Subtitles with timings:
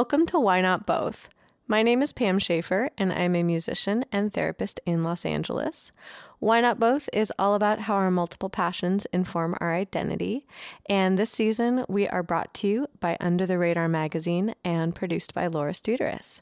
[0.00, 1.28] Welcome to Why Not Both.
[1.68, 5.92] My name is Pam Schaefer, and I'm a musician and therapist in Los Angeles.
[6.38, 10.46] Why Not Both is all about how our multiple passions inform our identity.
[10.88, 15.34] And this season, we are brought to you by Under the Radar magazine and produced
[15.34, 16.40] by Laura Studeris.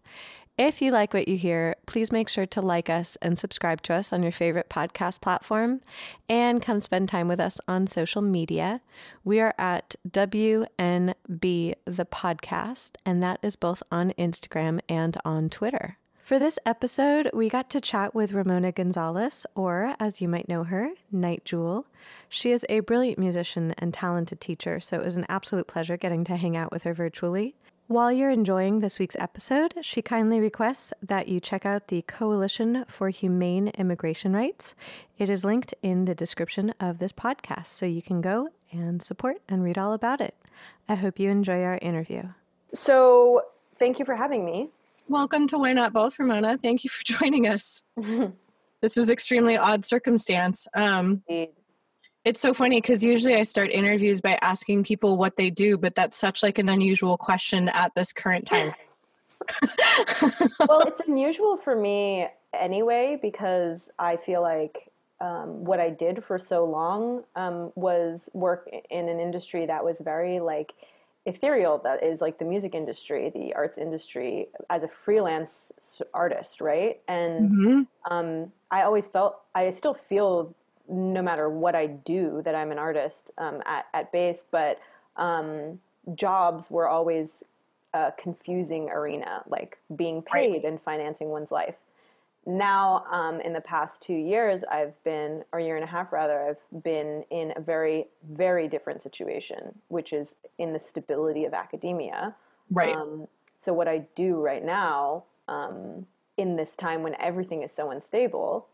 [0.59, 3.95] If you like what you hear, please make sure to like us and subscribe to
[3.95, 5.81] us on your favorite podcast platform
[6.29, 8.81] and come spend time with us on social media.
[9.23, 10.67] We are at WNB
[11.85, 15.97] the podcast, and that is both on Instagram and on Twitter.
[16.25, 20.65] For this episode, we got to chat with Ramona Gonzalez, or as you might know
[20.65, 21.87] her, Nite Jewel.
[22.29, 26.25] She is a brilliant musician and talented teacher, so it was an absolute pleasure getting
[26.25, 27.55] to hang out with her virtually.
[27.89, 32.85] While you're enjoying this week's episode, she kindly requests that you check out the Coalition
[32.87, 34.75] for Humane Immigration Rights.
[35.17, 39.41] It is linked in the description of this podcast, so you can go and support
[39.49, 40.35] and read all about it.
[40.87, 42.25] I hope you enjoy our interview.
[42.75, 43.41] So,
[43.77, 44.71] thank you for having me.
[45.09, 46.59] Welcome to Why Not Both, Ramona.
[46.59, 47.83] Thank you for joining us.
[48.83, 50.69] this is extremely odd circumstance.
[50.75, 51.53] Um, Indeed.
[52.29, 55.95] It's so funny because usually I start interviews by asking people what they do, but
[55.95, 58.75] that's such like an unusual question at this current time.
[60.69, 64.93] well, it's unusual for me anyway because I feel like
[65.23, 69.99] um, what I did for so long um, was work in an industry that was
[69.99, 70.75] very like
[71.25, 71.79] ethereal.
[71.79, 75.73] That is like the music industry, the arts industry, as a freelance
[76.13, 77.01] artist, right?
[77.09, 78.13] And mm-hmm.
[78.13, 80.55] um, I always felt, I still feel
[80.89, 84.81] no matter what I do that I'm an artist um, at, at base, but
[85.17, 85.81] um,
[86.15, 87.45] jobs were always
[87.95, 90.65] a confusing arena, like being paid right.
[90.65, 91.77] and financing one's life.
[92.47, 96.49] Now, um, in the past two years, I've been, or year and a half rather,
[96.49, 102.35] I've been in a very, very different situation, which is in the stability of academia.
[102.71, 102.95] Right.
[102.95, 103.29] Um,
[103.59, 106.07] so, what I do right now, um,
[106.39, 108.67] in this time when everything is so unstable,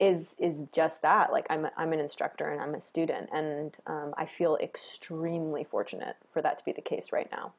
[0.00, 4.12] is is just that like i'm i'm an instructor and i'm a student and um,
[4.16, 7.52] i feel extremely fortunate for that to be the case right now.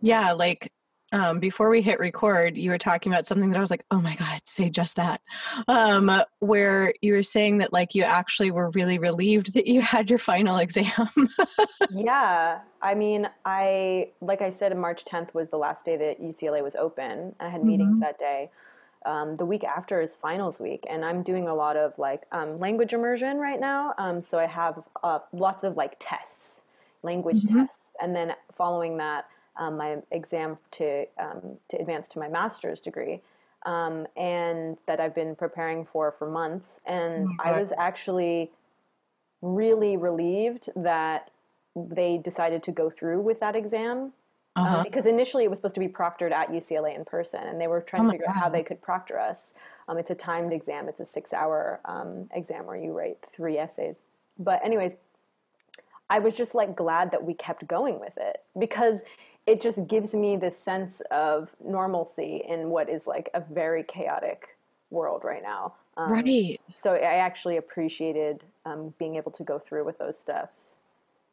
[0.00, 0.72] Yeah like
[1.12, 4.00] um, before we hit record you were talking about something that i was like oh
[4.00, 5.20] my god say just that.
[5.68, 10.08] Um, where you were saying that like you actually were really relieved that you had
[10.08, 11.10] your final exam.
[11.90, 16.62] Yeah i mean i like i said march 10th was the last day that ucla
[16.62, 17.34] was open.
[17.38, 18.00] I had meetings mm-hmm.
[18.00, 18.50] that day
[19.06, 22.58] um, the week after is finals week, and I'm doing a lot of like um,
[22.58, 23.94] language immersion right now.
[23.96, 26.64] Um, so I have uh, lots of like tests,
[27.02, 27.60] language mm-hmm.
[27.60, 32.80] tests, and then following that, um, my exam to um, to advance to my master's
[32.80, 33.22] degree,
[33.64, 36.80] um, and that I've been preparing for for months.
[36.84, 37.48] And mm-hmm.
[37.48, 38.50] I was actually
[39.40, 41.30] really relieved that
[41.76, 44.12] they decided to go through with that exam
[44.56, 44.78] uh-huh.
[44.78, 47.66] Um, because initially it was supposed to be proctored at UCLA in person, and they
[47.66, 48.36] were trying oh to figure God.
[48.36, 49.54] out how they could proctor us.
[49.86, 54.02] Um, it's a timed exam; it's a six-hour um, exam where you write three essays.
[54.38, 54.96] But anyways,
[56.08, 59.02] I was just like glad that we kept going with it because
[59.46, 64.56] it just gives me this sense of normalcy in what is like a very chaotic
[64.90, 65.74] world right now.
[65.96, 66.60] Um, right.
[66.74, 70.75] So I actually appreciated um, being able to go through with those steps.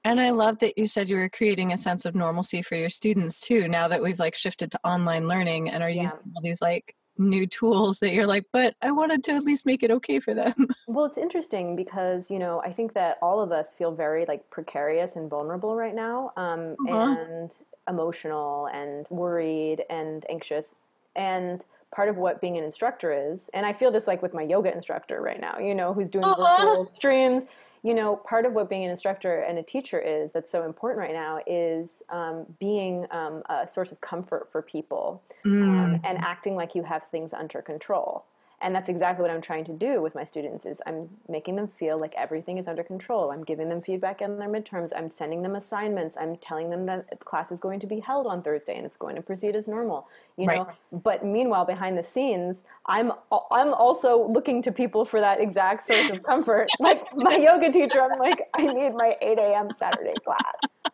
[0.05, 2.89] And I love that you said you were creating a sense of normalcy for your
[2.89, 6.03] students too, now that we've like shifted to online learning and are yeah.
[6.03, 9.65] using all these like new tools that you're like, but I wanted to at least
[9.65, 10.53] make it okay for them.
[10.87, 14.47] Well, it's interesting because, you know, I think that all of us feel very like
[14.49, 17.15] precarious and vulnerable right now, um, uh-huh.
[17.17, 17.53] and
[17.87, 20.75] emotional and worried and anxious.
[21.15, 21.65] And
[21.95, 24.73] part of what being an instructor is, and I feel this like with my yoga
[24.73, 26.57] instructor right now, you know, who's doing uh-huh.
[26.57, 27.45] virtual streams
[27.83, 30.99] you know, part of what being an instructor and a teacher is that's so important
[30.99, 35.61] right now is um, being um, a source of comfort for people mm.
[35.63, 38.25] um, and acting like you have things under control
[38.63, 41.67] and that's exactly what i'm trying to do with my students is i'm making them
[41.67, 43.31] feel like everything is under control.
[43.31, 44.91] I'm giving them feedback on their midterms.
[44.95, 46.17] I'm sending them assignments.
[46.17, 48.97] I'm telling them that the class is going to be held on thursday and it's
[48.97, 50.07] going to proceed as normal
[50.37, 50.57] you right.
[50.57, 50.67] know
[51.03, 53.11] but meanwhile behind the scenes i'm
[53.51, 56.67] i'm also looking to people for that exact source of comfort.
[56.79, 60.91] Like my yoga teacher i'm like i need my 8 a.m saturday class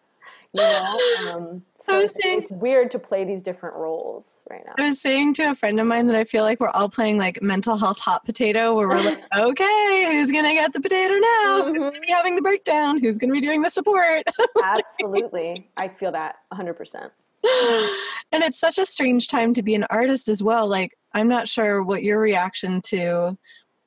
[0.54, 1.00] you know
[1.30, 4.74] um, so it's, saying, it's, weird to play these different roles right now.
[4.78, 7.18] I was saying to a friend of mine that i feel like we're all playing
[7.18, 11.62] like mental health hot potato where we're like okay who's gonna get the potato now?
[11.62, 11.68] Mm-hmm.
[11.70, 13.00] who's gonna be having the breakdown?
[13.00, 14.24] Who's gonna be doing the support?
[14.64, 15.70] Absolutely.
[15.78, 17.10] I feel that 100%
[18.32, 20.68] and it's such a strange time to be an artist as well.
[20.68, 23.38] Like i'm not sure what your reaction to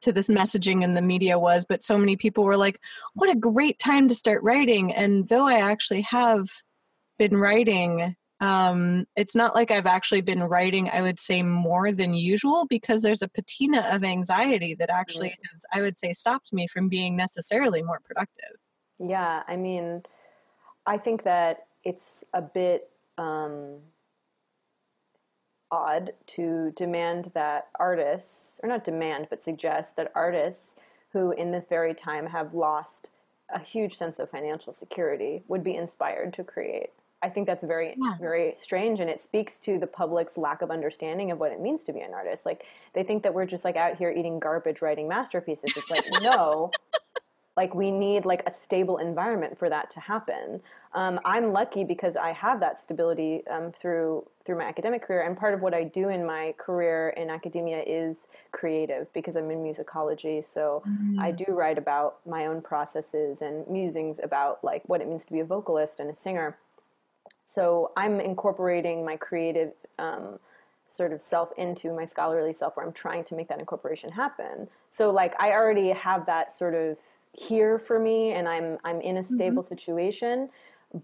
[0.02, 2.78] to this messaging in the media was but so many people were like
[3.14, 6.48] what a great time to start writing and though i actually have
[7.18, 12.12] been writing um, it's not like I've actually been writing, I would say, more than
[12.12, 15.48] usual because there's a patina of anxiety that actually mm-hmm.
[15.52, 18.56] has, I would say, stopped me from being necessarily more productive.
[18.98, 20.02] Yeah, I mean,
[20.86, 23.78] I think that it's a bit um,
[25.72, 30.76] odd to demand that artists, or not demand, but suggest that artists
[31.12, 33.10] who in this very time have lost
[33.52, 36.90] a huge sense of financial security would be inspired to create.
[37.22, 38.14] I think that's very, yeah.
[38.20, 41.84] very strange, and it speaks to the public's lack of understanding of what it means
[41.84, 42.44] to be an artist.
[42.44, 45.72] Like they think that we're just like out here eating garbage, writing masterpieces.
[45.76, 46.70] It's like no,
[47.56, 50.60] like we need like a stable environment for that to happen.
[50.94, 55.36] Um, I'm lucky because I have that stability um, through through my academic career, and
[55.36, 59.58] part of what I do in my career in academia is creative because I'm in
[59.58, 60.44] musicology.
[60.44, 61.20] So mm-hmm.
[61.20, 65.32] I do write about my own processes and musings about like what it means to
[65.32, 66.56] be a vocalist and a singer
[67.52, 70.38] so I'm incorporating my creative um,
[70.86, 74.68] sort of self into my scholarly self where I'm trying to make that incorporation happen.
[74.90, 76.96] So like I already have that sort of
[77.32, 79.68] here for me and I'm I'm in a stable mm-hmm.
[79.68, 80.48] situation,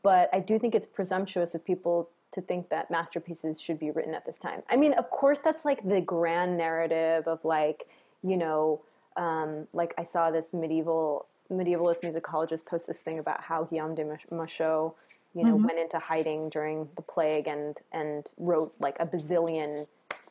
[0.03, 4.15] but I do think it's presumptuous of people to think that masterpieces should be written
[4.15, 4.63] at this time.
[4.69, 7.89] I mean, of course that's like the grand narrative of like,
[8.23, 8.83] you know,
[9.17, 14.05] um, like I saw this medieval medievalist musicologist post this thing about how Guillaume de
[14.31, 14.93] Machaut
[15.35, 15.67] you know, mm-hmm.
[15.67, 19.87] went into hiding during the plague and and wrote like a bazillion,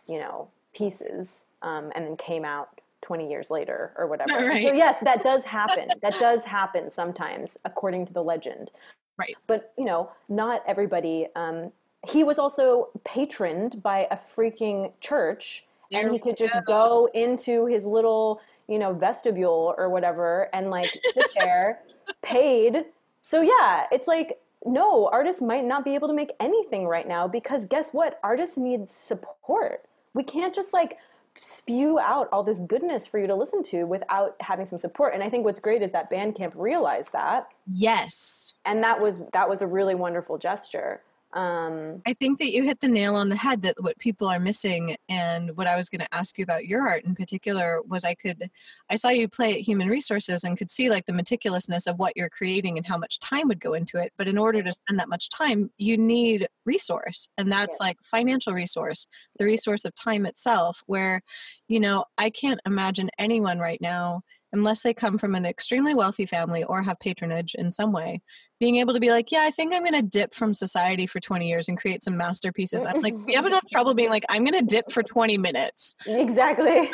[0.07, 4.33] you know, pieces, um, and then came out 20 years later or whatever.
[4.47, 4.67] Right.
[4.67, 5.89] So yes, that does happen.
[6.01, 8.71] that does happen sometimes, according to the legend.
[9.17, 9.35] Right.
[9.47, 11.27] But you know, not everybody.
[11.35, 11.71] Um,
[12.07, 16.61] he was also patroned by a freaking church, there and he could just go.
[16.65, 21.79] go into his little, you know, vestibule or whatever, and like sit there,
[22.21, 22.85] paid.
[23.21, 27.27] So yeah, it's like no, artists might not be able to make anything right now
[27.27, 28.19] because guess what?
[28.23, 29.85] Artists need support.
[30.13, 30.97] We can't just like
[31.41, 35.13] spew out all this goodness for you to listen to without having some support.
[35.13, 37.47] And I think what's great is that Bandcamp realized that.
[37.65, 38.53] Yes.
[38.65, 41.01] And that was that was a really wonderful gesture.
[41.33, 44.39] Um, I think that you hit the nail on the head that what people are
[44.39, 44.95] missing.
[45.09, 48.13] And what I was going to ask you about your art in particular was I
[48.13, 48.49] could,
[48.89, 52.13] I saw you play at Human Resources and could see like the meticulousness of what
[52.15, 54.13] you're creating and how much time would go into it.
[54.17, 57.27] But in order to spend that much time, you need resource.
[57.37, 59.07] And that's like financial resource,
[59.37, 61.21] the resource of time itself, where,
[61.67, 64.21] you know, I can't imagine anyone right now
[64.53, 68.21] unless they come from an extremely wealthy family or have patronage in some way,
[68.59, 71.19] being able to be like, yeah, I think I'm going to dip from society for
[71.19, 72.85] 20 years and create some masterpieces.
[72.85, 75.95] I'm like, we have enough trouble being like, I'm going to dip for 20 minutes.
[76.05, 76.91] Exactly.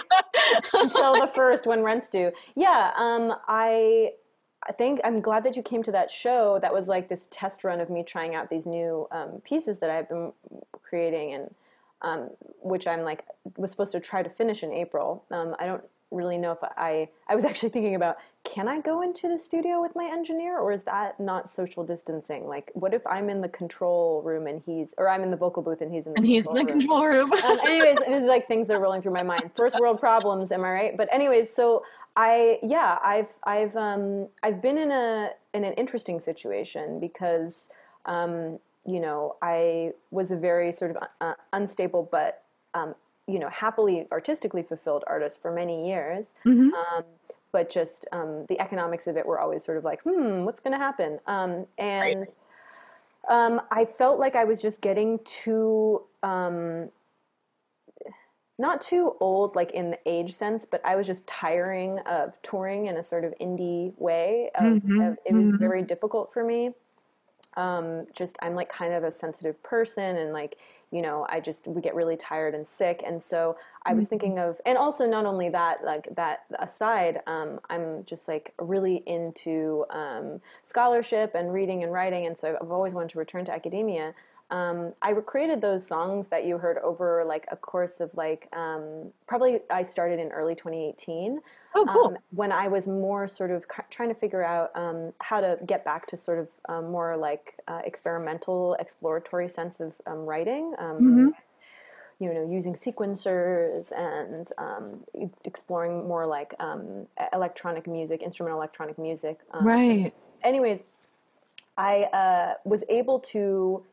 [0.74, 2.32] Until the first when rent's due.
[2.56, 2.92] Yeah.
[2.98, 4.12] Um, I,
[4.68, 6.60] I think I'm glad that you came to that show.
[6.62, 9.90] That was like this test run of me trying out these new um, pieces that
[9.90, 10.34] I've been
[10.82, 11.56] creating and
[12.04, 12.30] um,
[12.62, 15.24] which I'm like was supposed to try to finish in April.
[15.32, 19.02] Um, I don't really know if I I was actually thinking about can I go
[19.02, 22.48] into the studio with my engineer or is that not social distancing?
[22.48, 25.64] Like what if I'm in the control room and he's or I'm in the vocal
[25.64, 26.68] booth and he's in the and he's in the room.
[26.68, 27.32] control room.
[27.32, 29.52] um, anyways, this is like things that are rolling through my mind.
[29.56, 30.98] First world problems, am I right?
[30.98, 31.84] But anyways, so
[32.16, 37.70] I yeah I've I've um I've been in a in an interesting situation because
[38.06, 42.96] um you know I was a very sort of uh, unstable but um,
[43.28, 46.74] you know happily artistically fulfilled artist for many years mm-hmm.
[46.74, 47.04] um,
[47.52, 50.74] but just um, the economics of it were always sort of like hmm what's going
[50.74, 52.30] to happen um, and right.
[53.30, 56.90] Um, i felt like i was just getting too um,
[58.60, 62.88] not too old like in the age sense but i was just tiring of touring
[62.88, 65.02] in a sort of indie way of, mm-hmm.
[65.02, 65.58] of, it was mm-hmm.
[65.58, 66.72] very difficult for me
[67.56, 70.58] um, just i'm like kind of a sensitive person and like
[70.94, 74.10] you know i just we get really tired and sick and so i was mm-hmm.
[74.10, 78.98] thinking of and also not only that like that aside um, i'm just like really
[79.08, 83.52] into um, scholarship and reading and writing and so i've always wanted to return to
[83.52, 84.14] academia
[84.52, 89.12] um, I created those songs that you heard over like a course of like um,
[89.26, 91.40] probably I started in early 2018.
[91.76, 92.08] Oh, cool.
[92.08, 95.84] Um, when I was more sort of trying to figure out um, how to get
[95.84, 100.76] back to sort of um, more like uh, experimental, exploratory sense of um, writing.
[100.80, 101.30] Mm-hmm.
[102.20, 104.50] You know, using sequencers and
[105.44, 106.54] exploring more like
[107.34, 109.40] electronic music, instrumental electronic music.
[109.62, 110.14] right.
[110.42, 110.84] Anyways,
[111.78, 113.84] I uh, was able to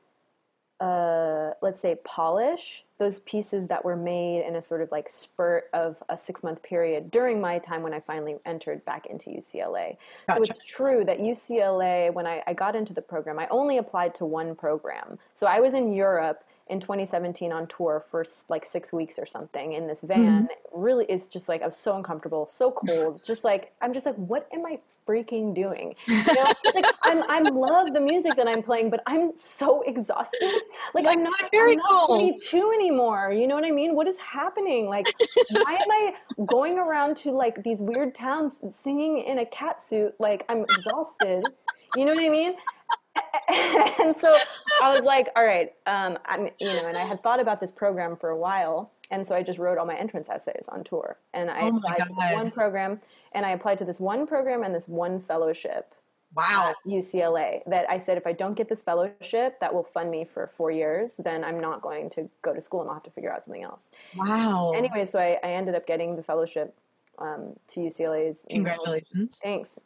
[0.81, 5.65] uh, let's say polish those pieces that were made in a sort of like spurt
[5.73, 9.97] of a six month period during my time when I finally entered back into UCLA.
[10.29, 10.37] Gotcha.
[10.37, 14.15] So it's true that UCLA, when I, I got into the program, I only applied
[14.17, 15.19] to one program.
[15.35, 19.73] So I was in Europe in 2017 on tour for like six weeks or something
[19.73, 20.45] in this van.
[20.45, 20.81] Mm-hmm.
[20.81, 23.23] Really, it's just like I was so uncomfortable, so cold.
[23.27, 25.97] just like I'm just like, what am I freaking doing?
[26.07, 30.61] You know, like I'm I love the music that I'm playing, but I'm so exhausted.
[30.95, 32.90] Like I'm not I'm not 22 anymore.
[33.33, 33.95] You know what I mean?
[33.95, 34.89] What is happening?
[34.89, 35.07] Like,
[35.51, 36.15] why am I
[36.47, 40.15] going around to like these weird towns singing in a cat suit?
[40.19, 41.45] Like I'm exhausted.
[41.97, 42.55] You know what I mean?
[44.01, 44.35] and so
[44.83, 47.73] I was like, all right, um, I'm, you know, and I had thought about this
[47.73, 48.93] program for a while.
[49.11, 51.19] And so I just wrote all my entrance essays on tour.
[51.35, 52.05] And I oh applied God.
[52.07, 53.01] to this one program,
[53.33, 55.95] and I applied to this one program and this one fellowship.
[56.35, 56.75] Wow.
[56.87, 57.63] UCLA.
[57.67, 60.71] That I said, if I don't get this fellowship that will fund me for four
[60.71, 63.45] years, then I'm not going to go to school and I'll have to figure out
[63.45, 63.91] something else.
[64.17, 64.73] Wow.
[64.75, 66.77] Anyway, so I, I ended up getting the fellowship
[67.19, 68.47] um, to UCLA's.
[68.49, 69.41] Congratulations.
[69.43, 69.79] Thanks.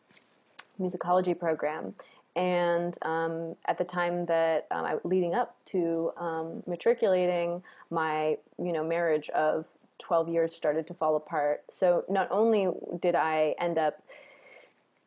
[0.81, 1.95] Musicology program
[2.37, 8.73] and um, at the time that um, I, leading up to um, matriculating, my you
[8.73, 9.67] know marriage of
[9.99, 11.63] 12 years started to fall apart.
[11.71, 12.69] So not only
[13.01, 14.03] did I end up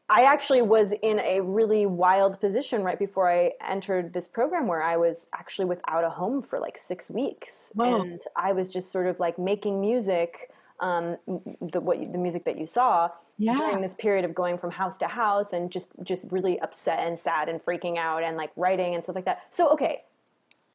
[0.10, 4.82] I actually was in a really wild position right before I entered this program where
[4.82, 7.72] I was actually without a home for like six weeks.
[7.74, 8.02] Whoa.
[8.02, 12.58] And I was just sort of like making music um, the what the music that
[12.58, 13.58] you saw yeah.
[13.58, 17.18] during this period of going from house to house and just just really upset and
[17.18, 19.42] sad and freaking out and like writing and stuff like that.
[19.52, 20.04] So okay,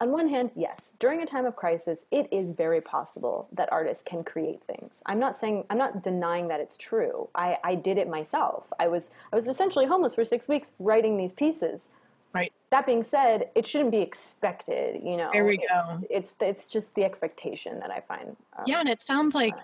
[0.01, 4.03] on one hand, yes, during a time of crisis, it is very possible that artists
[4.03, 5.01] can create things.
[5.05, 7.29] I'm not saying I'm not denying that it's true.
[7.35, 8.65] I, I did it myself.
[8.79, 11.91] I was I was essentially homeless for six weeks writing these pieces.
[12.33, 12.51] Right.
[12.71, 15.03] That being said, it shouldn't be expected.
[15.03, 16.01] You know, there we it's, go.
[16.09, 18.35] It's it's just the expectation that I find.
[18.57, 19.55] Um, yeah, and it sounds like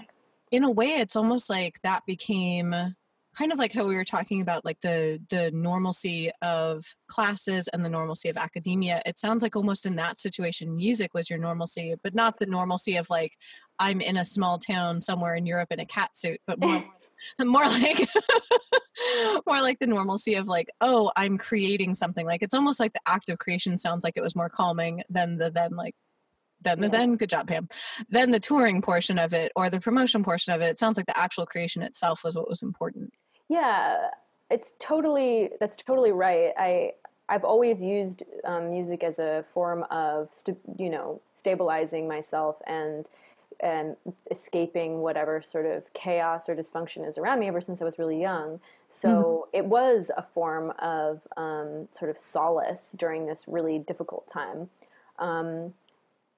[0.52, 2.96] in a way it's almost like that became
[3.40, 7.86] kind of like how we were talking about like the the normalcy of classes and
[7.86, 11.96] the normalcy of academia it sounds like almost in that situation music was your normalcy
[12.04, 13.32] but not the normalcy of like
[13.80, 16.84] i'm in a small town somewhere in europe in a cat suit but more
[17.46, 18.10] more like
[19.48, 22.26] more like the normalcy of like oh i'm creating something.
[22.26, 25.38] Like it's almost like the act of creation sounds like it was more calming than
[25.38, 25.96] the then like
[26.62, 27.70] then the then good job pam
[28.10, 30.66] then the touring portion of it or the promotion portion of it.
[30.66, 33.14] It sounds like the actual creation itself was what was important
[33.50, 34.10] yeah
[34.50, 36.92] it's totally that's totally right i
[37.28, 43.10] i've always used um, music as a form of st- you know stabilizing myself and
[43.62, 43.98] and
[44.32, 48.20] escaping whatever sort of chaos or dysfunction is around me ever since I was really
[48.20, 48.60] young.
[48.90, 49.10] So
[49.54, 49.58] mm-hmm.
[49.58, 54.70] it was a form of um, sort of solace during this really difficult time.
[55.18, 55.74] Um,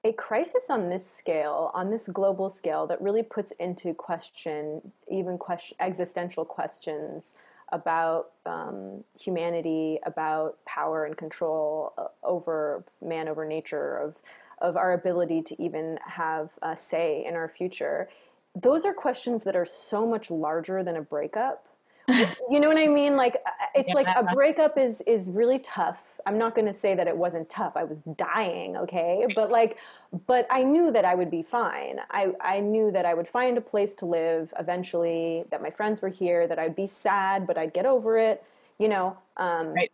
[0.04, 5.38] a crisis on this scale, on this global scale, that really puts into question even
[5.38, 7.36] question, existential questions
[7.70, 14.14] about um, humanity, about power and control uh, over man, over nature, of
[14.60, 18.08] of our ability to even have a say in our future.
[18.54, 21.66] Those are questions that are so much larger than a breakup.
[22.08, 23.16] you know what I mean?
[23.16, 23.94] Like uh, it's yeah.
[23.94, 27.48] like a breakup is is really tough I'm not going to say that it wasn't
[27.48, 27.76] tough.
[27.76, 29.26] I was dying, okay?
[29.34, 29.78] But like
[30.26, 32.00] but I knew that I would be fine.
[32.10, 36.02] I I knew that I would find a place to live eventually, that my friends
[36.02, 38.44] were here, that I'd be sad, but I'd get over it,
[38.78, 39.16] you know.
[39.36, 39.92] Um right.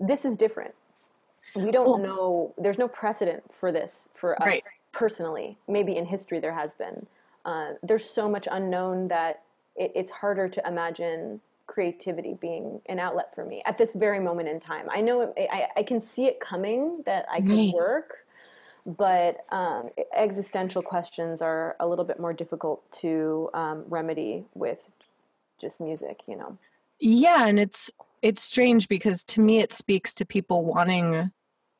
[0.00, 0.74] this is different.
[1.54, 4.62] We don't well, know there's no precedent for this for us right.
[4.92, 5.56] personally.
[5.66, 7.06] Maybe in history there has been.
[7.44, 9.42] Uh, there's so much unknown that
[9.74, 14.48] it, it's harder to imagine creativity being an outlet for me at this very moment
[14.48, 14.88] in time.
[14.90, 17.72] I know it, I, I can see it coming that I could right.
[17.72, 18.26] work,
[18.84, 24.90] but um, existential questions are a little bit more difficult to um, remedy with
[25.60, 26.58] just music, you know.
[26.98, 31.30] Yeah, and it's it's strange because to me it speaks to people wanting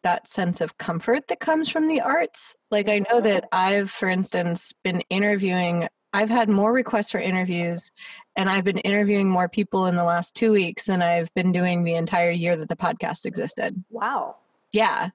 [0.05, 2.55] that sense of comfort that comes from the arts.
[2.71, 7.91] Like I know that I've for instance been interviewing I've had more requests for interviews
[8.37, 11.85] and I've been interviewing more people in the last two weeks than I've been doing
[11.85, 13.85] the entire year that the podcast existed.
[13.91, 14.37] Wow.
[14.73, 15.11] Yeah.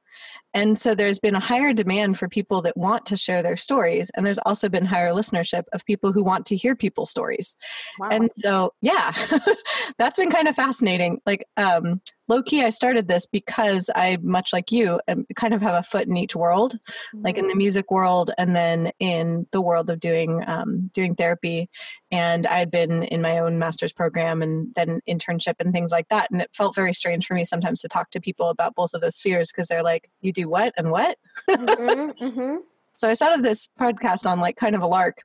[0.54, 4.12] And so there's been a higher demand for people that want to share their stories.
[4.16, 7.56] And there's also been higher listenership of people who want to hear people's stories.
[8.00, 8.10] Wow.
[8.12, 9.14] And so, yeah,
[9.98, 11.20] that's been kind of fascinating.
[11.26, 15.00] Like, um, low key, I started this because I, much like you,
[15.36, 17.24] kind of have a foot in each world, mm-hmm.
[17.24, 17.58] like in the mm-hmm.
[17.60, 21.70] music world and then in the world of doing um, doing therapy.
[22.12, 26.08] And I had been in my own master's program and then internship and things like
[26.10, 26.30] that.
[26.32, 29.02] And it felt very strange for me sometimes to talk to people about both of
[29.02, 31.18] those spheres because they're like, "You do what and what?"
[31.50, 32.56] mm-hmm, mm-hmm.
[32.96, 35.24] So I started this podcast on like kind of a lark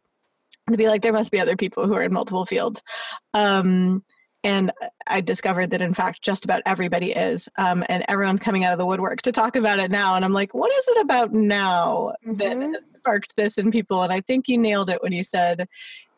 [0.71, 2.83] to be like, there must be other people who are in multiple fields.
[3.35, 4.05] Um,
[4.45, 4.73] and
[5.07, 8.79] I discovered that in fact just about everybody is, um, and everyone's coming out of
[8.79, 10.15] the woodwork to talk about it now.
[10.15, 12.37] And I'm like, what is it about now mm-hmm.
[12.37, 14.03] that sparked this in people?
[14.03, 15.67] And I think you nailed it when you said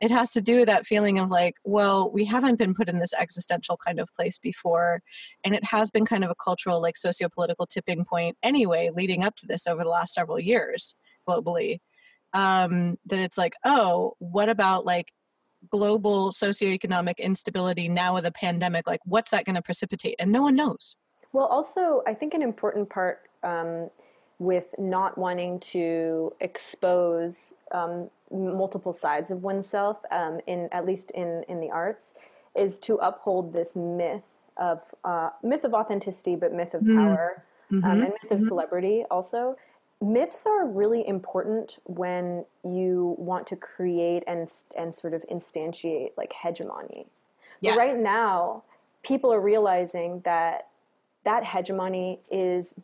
[0.01, 2.99] it has to do with that feeling of like, well, we haven't been put in
[2.99, 5.01] this existential kind of place before,
[5.45, 9.37] and it has been kind of a cultural, like socio-political tipping point anyway, leading up
[9.37, 10.97] to this over the last several years
[11.29, 11.79] globally.
[12.33, 15.13] Um, that it's like, oh, what about like
[15.71, 20.41] global socioeconomic instability now with a pandemic like what's that going to precipitate and no
[20.41, 20.97] one knows
[21.35, 23.91] well also i think an important part um,
[24.41, 31.45] with not wanting to expose um, multiple sides of oneself um, in at least in
[31.49, 32.15] in the arts
[32.57, 34.25] is to uphold this myth
[34.57, 36.97] of uh, myth of authenticity but myth of mm.
[36.97, 37.85] power mm-hmm.
[37.89, 38.35] and myth mm-hmm.
[38.35, 39.57] of celebrity also
[40.01, 46.33] myths are really important when you want to create and and sort of instantiate like
[46.33, 47.07] hegemony.
[47.61, 47.77] Yes.
[47.77, 48.63] But right now,
[49.03, 50.69] people are realizing that
[51.25, 52.75] that hegemony is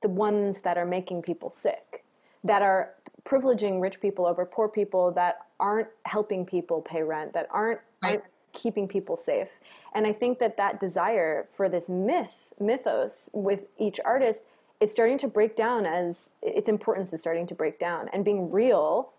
[0.00, 2.04] the ones that are making people sick,
[2.44, 7.48] that are privileging rich people over poor people, that aren't helping people pay rent, that
[7.50, 8.10] aren't, right.
[8.10, 9.48] aren't keeping people safe.
[9.94, 14.44] And I think that that desire for this myth, mythos with each artist
[14.80, 18.50] is starting to break down as its importance is starting to break down and being
[18.50, 19.10] real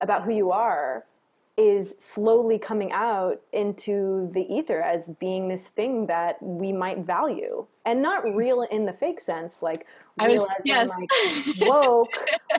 [0.00, 1.04] about who you are
[1.56, 7.66] is slowly coming out into the ether as being this thing that we might value
[7.86, 9.86] and not real in the fake sense like
[10.20, 10.88] real was, as yes.
[10.88, 12.12] in like woke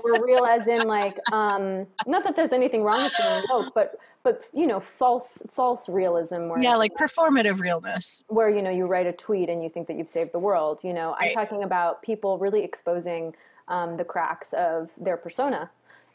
[0.04, 4.00] or real as in like um not that there's anything wrong with being woke but
[4.24, 8.86] but you know false false realism where yeah like performative realness where you know you
[8.86, 11.30] write a tweet and you think that you've saved the world you know right.
[11.30, 13.36] i'm talking about people really exposing
[13.68, 15.70] um, the cracks of their persona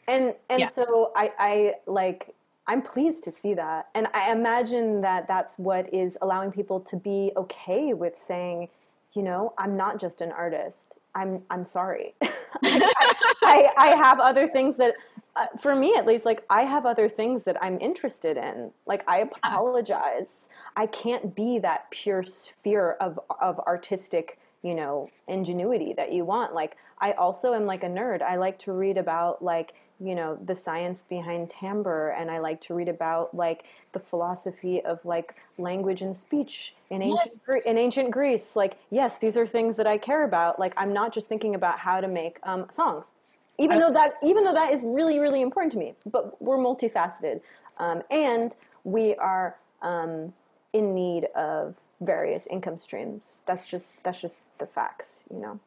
[0.09, 0.67] and and yeah.
[0.67, 2.35] so i i like
[2.67, 3.89] I'm pleased to see that.
[3.93, 8.69] And I imagine that that's what is allowing people to be okay with saying,
[9.13, 10.97] you know, I'm not just an artist.
[11.15, 12.15] I'm I'm sorry.
[12.21, 12.29] I,
[13.43, 14.95] I, I, have other things that,
[15.35, 18.71] uh, for me at least, like I have other things that I'm interested in.
[18.87, 20.49] Like I apologize.
[20.75, 26.53] I can't be that pure sphere of of artistic you know ingenuity that you want.
[26.53, 28.21] Like i also am like a nerd.
[28.21, 32.59] I like to read about like you know the science behind timbre and i like
[32.59, 37.65] to read about like the philosophy of like language and speech in ancient yes.
[37.65, 38.55] in ancient greece.
[38.55, 40.59] Like yes these are things that i care about.
[40.59, 43.11] Like i'm not just thinking about how to make um, songs
[43.59, 47.41] even though that even though that is really really important to me but we're multifaceted.
[47.77, 50.33] Um, and we are um,
[50.73, 53.43] in need of various income streams.
[53.45, 55.59] That's just that's just the facts, you know.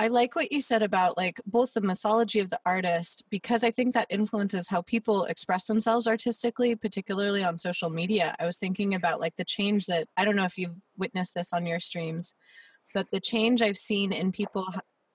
[0.00, 3.72] I like what you said about like both the mythology of the artist because I
[3.72, 8.36] think that influences how people express themselves artistically, particularly on social media.
[8.38, 11.52] I was thinking about like the change that I don't know if you've witnessed this
[11.52, 12.32] on your streams,
[12.94, 14.68] but the change I've seen in people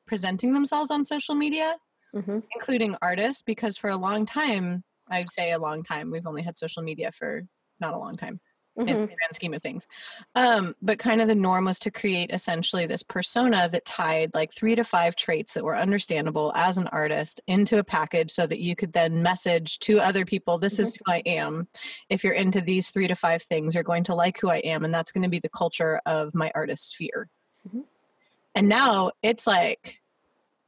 [0.05, 1.77] presenting themselves on social media,
[2.13, 2.39] mm-hmm.
[2.53, 6.57] including artists, because for a long time, I'd say a long time, we've only had
[6.57, 7.43] social media for
[7.79, 8.41] not a long time
[8.77, 8.87] mm-hmm.
[8.87, 9.87] in the grand scheme of things.
[10.35, 14.53] Um, but kind of the norm was to create essentially this persona that tied like
[14.53, 18.59] three to five traits that were understandable as an artist into a package so that
[18.59, 20.83] you could then message to other people, this mm-hmm.
[20.83, 21.67] is who I am.
[22.09, 24.85] If you're into these three to five things, you're going to like who I am.
[24.85, 27.29] And that's going to be the culture of my artist sphere.
[27.67, 27.81] Mm-hmm.
[28.55, 29.99] And now it's like,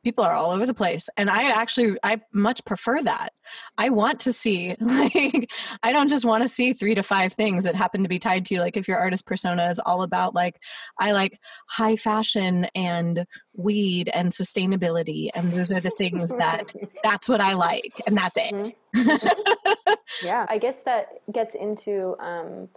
[0.05, 3.33] people are all over the place and i actually i much prefer that
[3.79, 7.63] i want to see like i don't just want to see three to five things
[7.63, 10.35] that happen to be tied to you like if your artist persona is all about
[10.35, 10.61] like
[10.99, 16.71] i like high fashion and weed and sustainability and those are the things that
[17.03, 19.93] that's what i like and that's it mm-hmm.
[20.23, 22.69] yeah i guess that gets into um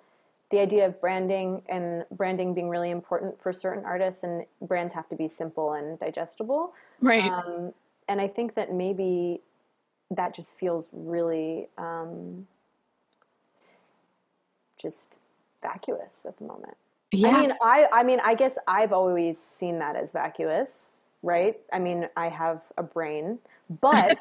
[0.51, 5.09] the idea of branding and branding being really important for certain artists and brands have
[5.11, 6.73] to be simple and digestible.
[7.01, 7.25] Right.
[7.25, 7.73] Um,
[8.09, 9.41] and i think that maybe
[10.11, 12.47] that just feels really um,
[14.79, 15.21] just
[15.63, 16.77] vacuous at the moment.
[17.13, 17.29] Yeah.
[17.29, 21.59] i mean i i mean i guess i've always seen that as vacuous right?
[21.73, 23.39] I mean i have a brain
[23.81, 24.19] but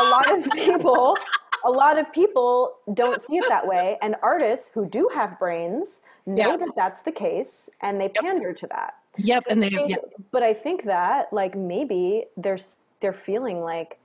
[0.00, 1.16] a lot of people
[1.66, 6.02] a lot of people don't see it that way and artists who do have brains
[6.24, 6.60] know yep.
[6.60, 10.04] that that's the case and they pander to that yep and they think, yep.
[10.30, 12.58] but i think that like maybe they're
[13.00, 13.98] they're feeling like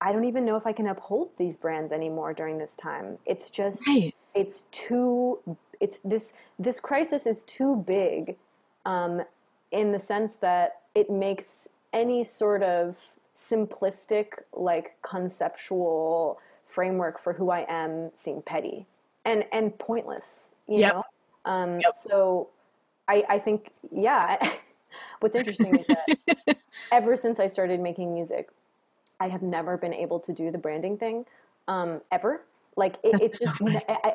[0.00, 3.50] i don't even know if i can uphold these brands anymore during this time it's
[3.50, 4.14] just right.
[4.34, 5.38] it's too
[5.80, 8.36] it's this this crisis is too big
[8.86, 9.22] um,
[9.72, 12.96] in the sense that it makes any sort of
[13.34, 16.38] simplistic, like conceptual
[16.70, 18.86] framework for who I am seem petty
[19.24, 20.52] and and pointless.
[20.68, 20.94] You yep.
[20.94, 21.04] know.
[21.44, 21.94] Um, yep.
[21.94, 22.48] So,
[23.08, 24.52] I I think yeah.
[25.20, 26.56] What's interesting is that
[26.92, 28.48] ever since I started making music,
[29.20, 31.26] I have never been able to do the branding thing
[31.68, 32.42] um, ever.
[32.76, 34.14] Like it, it's just, I, I,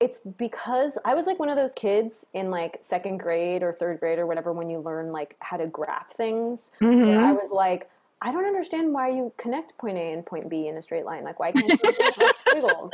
[0.00, 4.00] it's because I was like one of those kids in like second grade or third
[4.00, 6.72] grade or whatever when you learn like how to graph things.
[6.80, 7.24] Mm-hmm.
[7.24, 7.90] I was like,
[8.22, 11.24] I don't understand why you connect point A and point B in a straight line.
[11.24, 12.90] Like, why can't you put squiggles?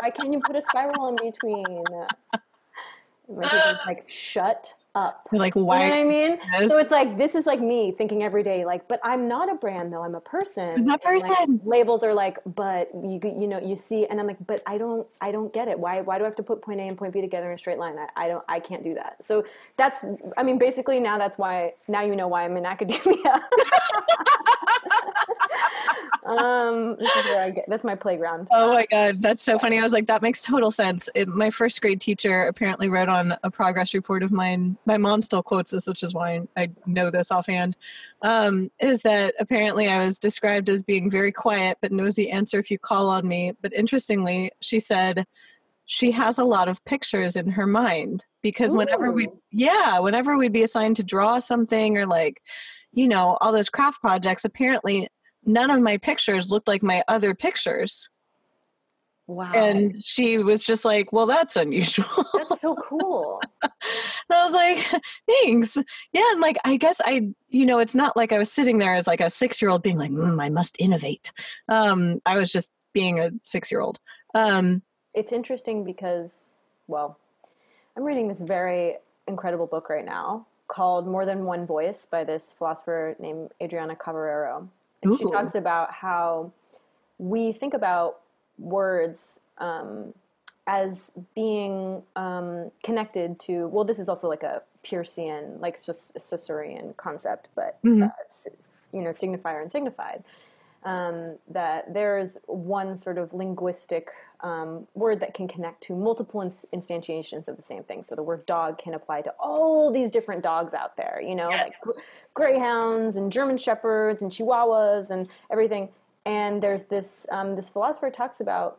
[0.00, 1.84] Why can't you put a spiral in between?
[3.28, 5.28] My teacher's like, shut up.
[5.30, 5.84] Like why?
[5.84, 6.38] You know what I mean?
[6.58, 6.70] This?
[6.70, 9.54] So it's like this is like me thinking every day, like, but I'm not a
[9.54, 10.02] brand though.
[10.02, 10.90] I'm a person.
[10.90, 11.28] A person.
[11.28, 14.78] Like, labels are like, but you you know you see, and I'm like, but I
[14.78, 15.78] don't I don't get it.
[15.78, 17.58] Why why do I have to put point A and point B together in a
[17.58, 17.96] straight line?
[17.98, 19.22] I, I don't I can't do that.
[19.22, 19.44] So
[19.76, 20.04] that's
[20.36, 23.48] I mean basically now that's why now you know why I'm in academia.
[26.26, 27.64] um, this is where I get.
[27.68, 28.48] That's my playground.
[28.52, 29.78] Oh my god, that's so funny.
[29.78, 31.08] I was like, that makes total sense.
[31.14, 34.76] It, my first grade teacher apparently wrote on a progress report of mine.
[34.86, 37.76] My mom still quotes this, which is why I know this offhand.
[38.22, 42.58] Um, is that apparently I was described as being very quiet, but knows the answer
[42.58, 43.52] if you call on me.
[43.62, 45.26] But interestingly, she said
[45.84, 48.78] she has a lot of pictures in her mind because Ooh.
[48.78, 52.42] whenever we, yeah, whenever we'd be assigned to draw something or like
[52.92, 55.08] you know all those craft projects apparently
[55.46, 58.08] none of my pictures looked like my other pictures.
[59.28, 59.52] Wow.
[59.54, 62.06] And she was just like, well, that's unusual.
[62.32, 63.40] That's so cool.
[63.62, 63.72] and
[64.30, 64.78] I was like,
[65.28, 65.76] thanks.
[66.12, 66.22] Yeah.
[66.30, 69.06] And like, I guess I, you know, it's not like I was sitting there as
[69.08, 71.32] like a six year old being like, mm, I must innovate.
[71.68, 73.98] Um, I was just being a six year old.
[74.34, 74.82] Um,
[75.12, 76.54] it's interesting because,
[76.86, 77.18] well,
[77.96, 82.54] I'm reading this very incredible book right now called More Than One Voice by this
[82.56, 84.68] philosopher named Adriana Cavarero.
[85.02, 86.52] And she talks about how
[87.18, 88.20] we think about
[88.58, 90.14] words um,
[90.66, 97.48] as being um, connected to, well, this is also like a Peircean, like Saussurean concept,
[97.54, 98.04] but, mm-hmm.
[98.04, 98.08] uh,
[98.92, 100.24] you know, signifier and signified.
[100.84, 107.48] Um, that there's one sort of linguistic um, word that can connect to multiple instantiations
[107.48, 108.02] of the same thing.
[108.02, 111.50] So the word dog can apply to all these different dogs out there, you know,
[111.50, 111.64] yes.
[111.64, 112.00] like gr-
[112.34, 115.88] greyhounds and German shepherds and chihuahuas and everything.
[116.24, 118.78] And there's this um, this philosopher talks about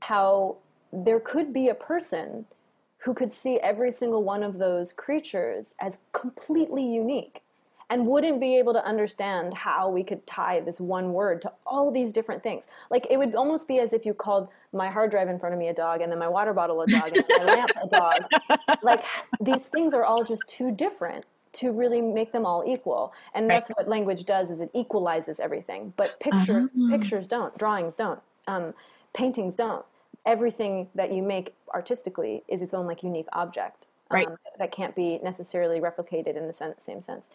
[0.00, 0.56] how
[0.92, 2.44] there could be a person
[2.98, 7.42] who could see every single one of those creatures as completely unique
[7.88, 11.90] and wouldn't be able to understand how we could tie this one word to all
[11.90, 12.66] these different things.
[12.90, 15.58] Like it would almost be as if you called my hard drive in front of
[15.58, 18.24] me a dog and then my water bottle a dog and my lamp a dog.
[18.82, 19.04] Like
[19.40, 23.12] these things are all just too different to really make them all equal.
[23.34, 23.78] And that's right.
[23.78, 25.92] what language does is it equalizes everything.
[25.96, 26.90] But pictures uh-huh.
[26.90, 28.74] pictures don't, drawings don't, um,
[29.14, 29.84] paintings don't.
[30.26, 33.86] Everything that you make artistically is its own like unique object.
[34.10, 34.28] Um, right.
[34.58, 37.28] that can't be necessarily replicated in the same sense.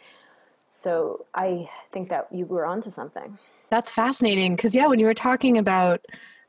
[0.74, 3.38] So I think that you were onto something.
[3.70, 6.04] That's fascinating because yeah, when you were talking about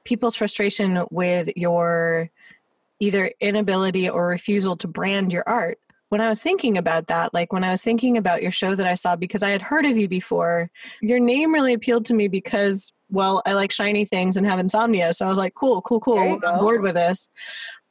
[0.05, 2.31] people's frustration with your
[3.01, 5.79] either inability or refusal to brand your art,
[6.11, 8.87] when I was thinking about that, like when I was thinking about your show that
[8.87, 12.29] I saw, because I had heard of you before, your name really appealed to me
[12.29, 15.15] because, well, I like shiny things and have insomnia.
[15.15, 16.19] So I was like, cool, cool, cool.
[16.47, 17.29] I'm bored with this.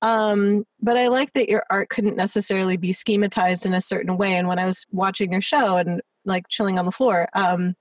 [0.02, 4.36] Um, but I like that your art couldn't necessarily be schematized in a certain way.
[4.36, 7.28] And when I was watching your show and like chilling on the floor.
[7.34, 7.76] Um,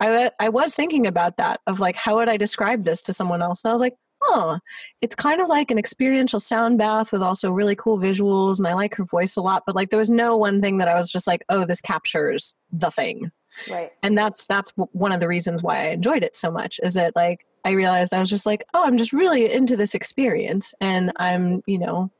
[0.00, 3.42] I I was thinking about that of like how would I describe this to someone
[3.42, 4.58] else, and I was like, oh,
[5.00, 8.74] it's kind of like an experiential sound bath with also really cool visuals, and I
[8.74, 9.64] like her voice a lot.
[9.66, 12.54] But like there was no one thing that I was just like, oh, this captures
[12.72, 13.30] the thing.
[13.68, 13.90] Right.
[14.02, 16.80] And that's that's one of the reasons why I enjoyed it so much.
[16.82, 19.94] Is that like I realized I was just like, oh, I'm just really into this
[19.94, 22.10] experience, and I'm you know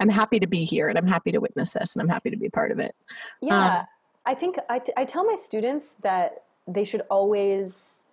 [0.00, 2.36] I'm happy to be here and I'm happy to witness this and I'm happy to
[2.36, 2.94] be part of it.
[3.40, 3.78] Yeah.
[3.78, 3.86] Um,
[4.26, 8.04] I think I, t- I tell my students that they should always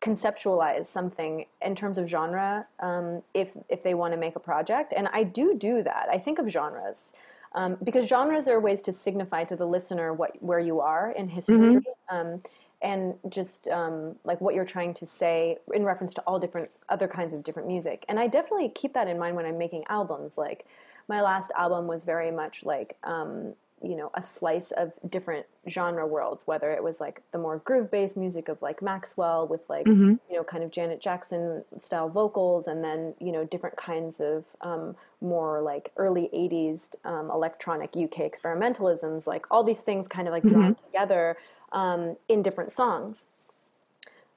[0.00, 4.92] conceptualize something in terms of genre um, if if they want to make a project,
[4.96, 6.08] and I do do that.
[6.10, 7.14] I think of genres.
[7.54, 11.28] Um, because genres are ways to signify to the listener what where you are in
[11.28, 12.16] history, mm-hmm.
[12.16, 12.42] um,
[12.80, 17.06] and just um, like what you're trying to say in reference to all different other
[17.06, 18.04] kinds of different music.
[18.08, 20.36] And I definitely keep that in mind when I'm making albums.
[20.36, 20.66] Like
[21.08, 26.06] my last album was very much like um, you know a slice of different genre
[26.06, 29.86] worlds whether it was like the more groove based music of like maxwell with like
[29.86, 30.14] mm-hmm.
[30.30, 34.44] you know kind of janet jackson style vocals and then you know different kinds of
[34.60, 40.32] um, more like early 80s um, electronic uk experimentalisms like all these things kind of
[40.32, 40.54] like mm-hmm.
[40.54, 41.36] drawn together
[41.72, 43.26] um, in different songs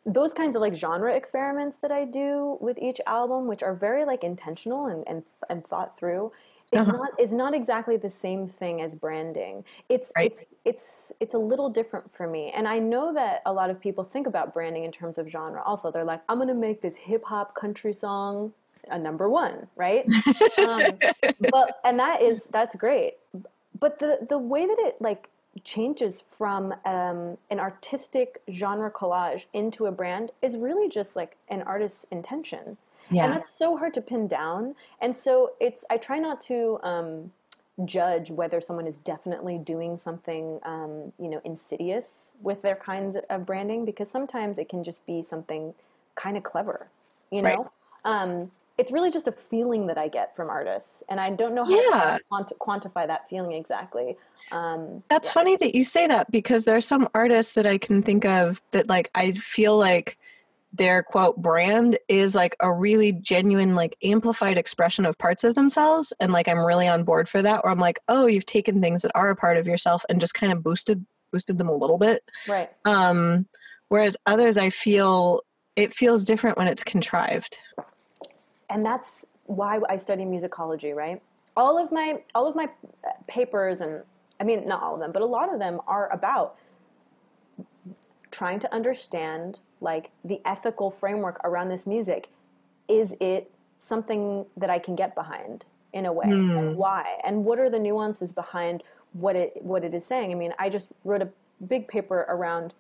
[0.06, 4.06] those kinds of like genre experiments that I do with each album, which are very
[4.06, 6.32] like intentional and and, and thought through,
[6.76, 6.92] is uh-huh.
[6.92, 9.64] not is not exactly the same thing as branding.
[9.90, 10.32] It's right.
[10.32, 12.52] it's it's it's a little different for me.
[12.56, 15.62] And I know that a lot of people think about branding in terms of genre.
[15.64, 18.54] Also, they're like, I'm gonna make this hip hop country song
[18.90, 20.06] a number one, right?
[20.60, 21.00] um,
[21.52, 23.16] but and that is that's great.
[23.80, 25.30] But the the way that it like
[25.64, 31.62] changes from um, an artistic genre collage into a brand is really just like an
[31.62, 32.78] artist's intention.
[33.10, 33.26] Yeah.
[33.26, 34.76] And that's so hard to pin down.
[35.02, 37.32] And so it's, I try not to um,
[37.86, 43.46] judge whether someone is definitely doing something, um, you know, insidious with their kinds of
[43.46, 45.74] branding because sometimes it can just be something
[46.16, 46.90] kind of clever,
[47.32, 47.72] you know?
[48.06, 48.22] Right.
[48.22, 51.64] Um, it's really just a feeling that I get from artists, and I don't know
[51.64, 52.18] how yeah.
[52.18, 54.18] to quanti- quantify that feeling exactly.
[54.52, 55.34] Um, That's yeah.
[55.34, 58.62] funny that you say that because there are some artists that I can think of
[58.72, 60.18] that like I feel like
[60.76, 66.12] their quote brand is like a really genuine like amplified expression of parts of themselves
[66.20, 69.02] and like i'm really on board for that or i'm like oh you've taken things
[69.02, 71.98] that are a part of yourself and just kind of boosted boosted them a little
[71.98, 72.24] bit.
[72.48, 72.70] Right.
[72.86, 73.48] Um
[73.90, 75.42] whereas others i feel
[75.76, 77.58] it feels different when it's contrived.
[78.70, 81.22] And that's why I study musicology, right?
[81.58, 82.70] All of my all of my
[83.28, 84.04] papers and
[84.40, 86.56] I mean not all of them, but a lot of them are about
[88.32, 92.28] trying to understand like the ethical framework around this music.
[92.90, 96.26] Is it something that I can get behind in a way?
[96.26, 96.58] Mm.
[96.60, 97.20] And why?
[97.24, 100.32] And what are the nuances behind what it what it is saying?
[100.32, 101.30] I mean, I just wrote a
[101.66, 102.74] big paper around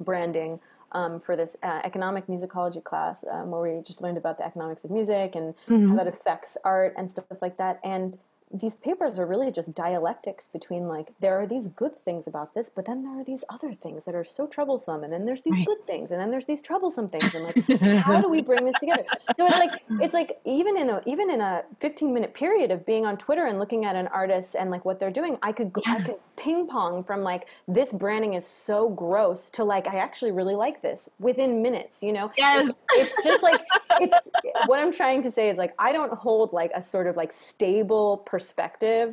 [0.00, 0.60] branding
[0.92, 4.84] um, for this uh, economic musicology class um, where we just learned about the economics
[4.84, 5.90] of music and mm-hmm.
[5.90, 7.80] how that affects art and stuff like that.
[7.82, 8.18] And
[8.52, 12.70] these papers are really just dialectics between like there are these good things about this
[12.70, 15.56] but then there are these other things that are so troublesome and then there's these
[15.56, 15.66] right.
[15.66, 18.76] good things and then there's these troublesome things and like how do we bring this
[18.78, 19.04] together
[19.36, 20.02] so it's like hmm.
[20.02, 23.46] it's like even in a even in a 15 minute period of being on twitter
[23.46, 25.94] and looking at an artist and like what they're doing i could yeah.
[25.94, 30.32] i could ping pong from like this branding is so gross to like I actually
[30.32, 32.32] really like this within minutes, you know?
[32.36, 32.68] Yes.
[32.68, 32.84] It's,
[33.14, 33.60] it's just like
[34.00, 34.28] it's
[34.66, 37.32] what I'm trying to say is like I don't hold like a sort of like
[37.32, 38.41] stable perspective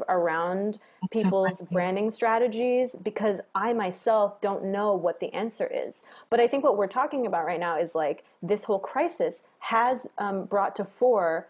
[0.09, 6.03] around That's people's so branding strategies because I myself don't know what the answer is.
[6.29, 10.07] But I think what we're talking about right now is like this whole crisis has
[10.17, 11.47] um, brought to fore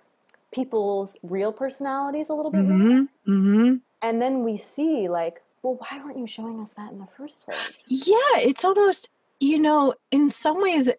[0.51, 2.87] people's real personalities a little bit mm-hmm.
[2.87, 3.07] more.
[3.27, 3.75] Mm-hmm.
[4.01, 7.41] And then we see like well, why weren't you showing us that in the first
[7.41, 7.59] place?
[7.87, 10.89] Yeah, it's almost, you know, in some ways,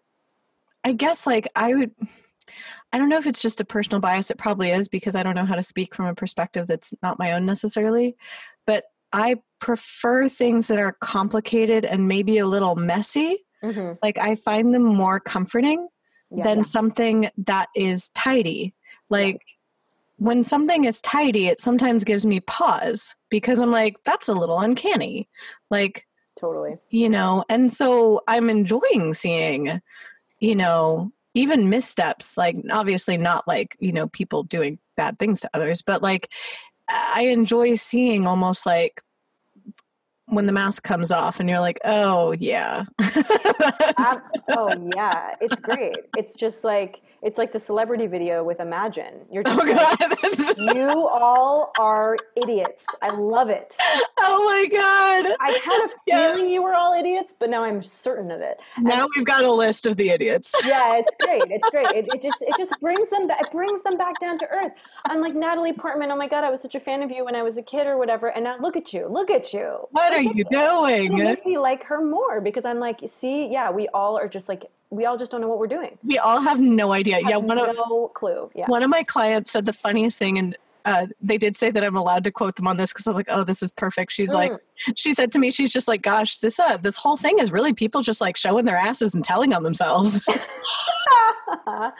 [0.83, 1.91] I guess like I would,
[2.93, 4.31] I don't know if it's just a personal bias.
[4.31, 7.19] It probably is because I don't know how to speak from a perspective that's not
[7.19, 8.15] my own necessarily.
[8.67, 13.45] But I prefer things that are complicated and maybe a little messy.
[13.63, 13.93] Mm-hmm.
[14.01, 15.87] Like I find them more comforting
[16.29, 16.63] yeah, than yeah.
[16.63, 18.73] something that is tidy.
[19.09, 19.53] Like, yeah
[20.21, 24.59] when something is tidy, it sometimes gives me pause because I'm like, that's a little
[24.59, 25.27] uncanny.
[25.71, 26.05] Like,
[26.39, 26.75] totally.
[26.91, 29.81] You know, and so I'm enjoying seeing,
[30.39, 35.49] you know, even missteps, like obviously not like, you know, people doing bad things to
[35.53, 36.29] others, but like
[36.89, 39.01] I enjoy seeing almost like
[40.31, 42.85] when the mask comes off and you're like, oh, yeah.
[43.01, 45.35] oh, yeah.
[45.41, 45.97] It's great.
[46.17, 49.25] It's just like, it's like the celebrity video with Imagine.
[49.29, 52.85] You're just oh, like, you all are idiots.
[53.01, 53.75] I love it.
[54.23, 55.35] Oh my god!
[55.39, 56.53] I had a feeling yeah.
[56.53, 58.59] you were all idiots, but now I'm certain of it.
[58.79, 60.53] Now we've got a list of the idiots.
[60.63, 61.43] yeah, it's great.
[61.49, 61.87] It's great.
[61.87, 63.41] It, it, just it just brings them back.
[63.41, 64.73] It brings them back down to earth.
[65.05, 66.11] I'm like Natalie Portman.
[66.11, 67.87] Oh my god, I was such a fan of you when I was a kid
[67.87, 69.07] or whatever, and now look at you.
[69.07, 69.87] Look at you.
[69.91, 71.17] What are you doing?
[71.17, 74.49] It makes me like her more because I'm like, see, yeah, we all are just
[74.49, 75.97] like we all just don't know what we're doing.
[76.03, 77.19] We all have no idea.
[77.21, 78.51] Yeah, one no of no clue.
[78.53, 78.65] Yeah.
[78.67, 81.95] One of my clients said the funniest thing, and uh, they did say that I'm
[81.95, 84.31] allowed to quote them on this because I was like, "Oh, this is perfect." She's
[84.31, 84.35] mm.
[84.35, 84.51] like,
[84.95, 87.73] she said to me, she's just like, "Gosh, this uh, this whole thing is really
[87.73, 90.19] people just like showing their asses and telling on themselves."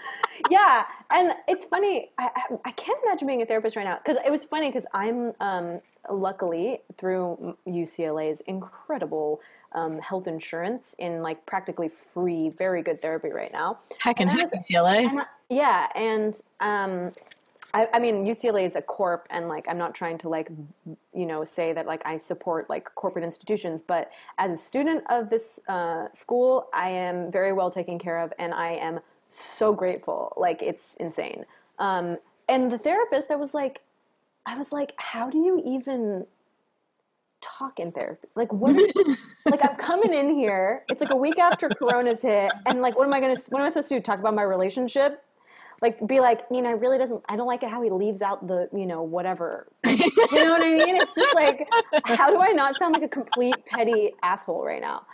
[0.49, 2.09] yeah, and it's funny.
[2.17, 2.29] I,
[2.65, 5.79] I, can't imagine being a therapist right now because it was funny because I'm um,
[6.09, 9.41] luckily through UCLA's incredible
[9.73, 13.79] um, health insurance in like practically free, very good therapy right now.
[13.99, 14.51] Heck and, heck,
[15.49, 17.11] yeah, and um,
[17.73, 20.49] I, I, mean UCLA is a corp, and like I'm not trying to like
[21.13, 25.29] you know say that like I support like corporate institutions, but as a student of
[25.29, 30.33] this uh, school, I am very well taken care of, and I am so grateful.
[30.37, 31.45] Like it's insane.
[31.79, 32.17] Um,
[32.49, 33.81] and the therapist, I was like,
[34.45, 36.25] I was like, how do you even
[37.39, 38.27] talk in therapy?
[38.35, 38.75] Like what?
[39.45, 40.83] like I'm coming coming in here.
[40.89, 43.35] It's like a week after Corona's hit, and like, what am I gonna?
[43.49, 44.01] What am I supposed to do?
[44.01, 45.23] Talk about my relationship?
[45.81, 47.23] Like be like, you know, I really doesn't.
[47.27, 49.67] I don't like it how he leaves out the, you know, whatever.
[49.85, 50.95] you know what I mean?
[50.95, 51.67] It's just like,
[52.05, 55.07] how do I not sound like a complete petty asshole right now?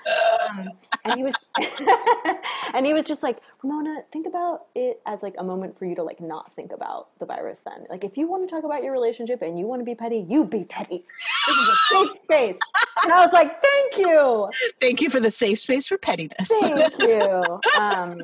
[0.50, 0.70] Um,
[1.06, 1.34] and he was,
[2.74, 5.96] and he was just like, Ramona, think about it as like a moment for you
[5.96, 7.62] to like not think about the virus.
[7.66, 9.96] Then, like, if you want to talk about your relationship and you want to be
[9.96, 11.06] petty, you be petty.
[11.48, 12.60] This is a safe space.
[13.04, 14.50] And I was like, thank you.
[14.82, 16.50] Thank you for the safe space for pettiness.
[16.60, 17.62] Thank you.
[17.78, 18.20] Um,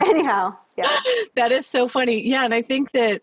[0.06, 0.96] anyhow, yeah.
[1.34, 2.26] That is so funny.
[2.26, 3.22] Yeah, and I think that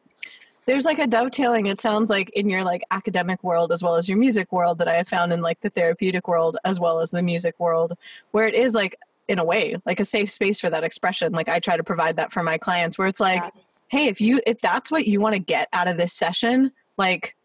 [0.67, 4.07] there's like a dovetailing it sounds like in your like academic world as well as
[4.07, 7.09] your music world that i have found in like the therapeutic world as well as
[7.09, 7.93] the music world
[8.31, 8.95] where it is like
[9.29, 12.17] in a way like a safe space for that expression like i try to provide
[12.17, 13.49] that for my clients where it's like yeah.
[13.87, 17.36] hey if you if that's what you want to get out of this session like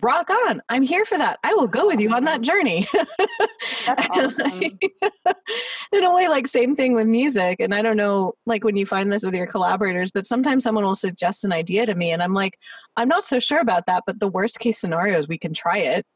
[0.00, 2.86] rock on i'm here for that i will go with you on that journey
[3.88, 4.60] awesome.
[5.92, 8.86] in a way like same thing with music and i don't know like when you
[8.86, 12.22] find this with your collaborators but sometimes someone will suggest an idea to me and
[12.22, 12.58] i'm like
[12.96, 15.78] i'm not so sure about that but the worst case scenario is we can try
[15.78, 16.06] it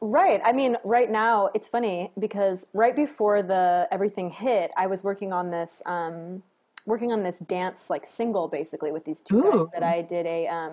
[0.00, 0.42] Right.
[0.44, 5.32] I mean, right now it's funny because right before the everything hit, I was working
[5.32, 6.42] on this um,
[6.84, 9.52] working on this dance like single basically with these two Ooh.
[9.52, 10.72] guys that I did a um,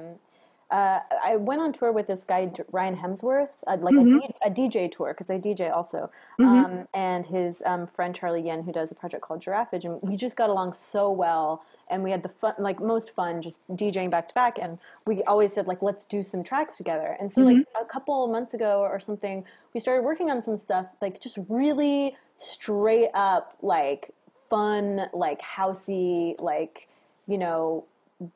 [0.73, 4.17] uh, I went on tour with this guy Ryan Hemsworth, uh, like mm-hmm.
[4.43, 6.09] a, a, DJ tour because I DJ also,
[6.39, 6.45] mm-hmm.
[6.45, 10.17] um, and his um, friend Charlie Yang who does a project called Giraffage, and we
[10.17, 14.09] just got along so well, and we had the fun, like most fun, just DJing
[14.09, 17.41] back to back, and we always said like let's do some tracks together, and so
[17.41, 17.57] mm-hmm.
[17.57, 21.38] like a couple months ago or something, we started working on some stuff like just
[21.49, 24.09] really straight up like
[24.49, 26.88] fun, like housey, like
[27.27, 27.86] you know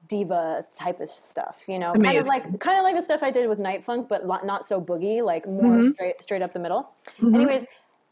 [0.08, 2.04] diva type of stuff, you know, Amazing.
[2.04, 4.82] kind of like kind of like the stuff I did with Nite-Funk, but not so
[4.82, 5.91] boogie, like more mm-hmm.
[5.91, 6.91] straight straight up the middle.
[7.19, 7.36] Mm-hmm.
[7.36, 7.65] Anyways,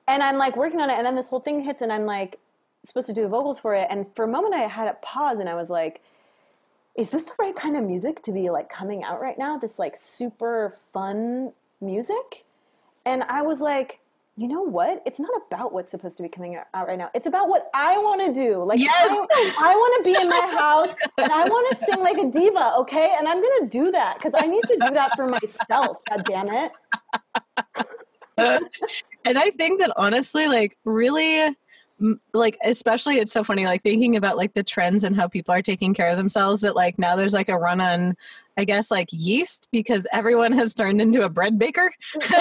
[0.07, 2.39] and I'm like working on it, and then this whole thing hits, and I'm like
[2.83, 5.39] supposed to do the vocals for it, and for a moment I had a pause,
[5.39, 6.01] and I was like,
[6.95, 9.57] "Is this the right kind of music to be like coming out right now?
[9.57, 12.45] This like super fun music?"
[13.05, 13.99] And I was like
[14.37, 15.01] you know what?
[15.05, 17.09] It's not about what's supposed to be coming out right now.
[17.13, 18.63] It's about what I want to do.
[18.63, 18.91] Like, yes.
[18.93, 22.29] I, I want to be in my house and I want to sing like a
[22.29, 23.15] diva, okay?
[23.17, 26.01] And I'm going to do that because I need to do that for myself.
[26.09, 26.71] God damn it.
[29.25, 31.55] and I think that honestly, like, really,
[32.33, 35.61] like, especially it's so funny, like, thinking about like the trends and how people are
[35.61, 38.17] taking care of themselves, that like now there's like a run on,
[38.57, 41.93] I guess, like yeast because everyone has turned into a bread baker.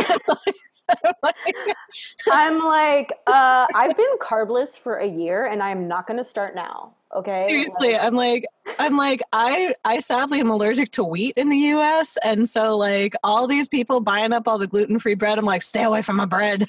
[2.30, 6.54] I'm like, uh, I've been carbless for a year and I'm not going to start
[6.54, 6.94] now.
[7.14, 7.46] Okay.
[7.48, 8.44] Seriously, like, I'm like,
[8.78, 12.18] I'm like, I, I sadly am allergic to wheat in the U.S.
[12.24, 15.62] And so, like, all these people buying up all the gluten free bread, I'm like,
[15.62, 16.66] stay away from my bread.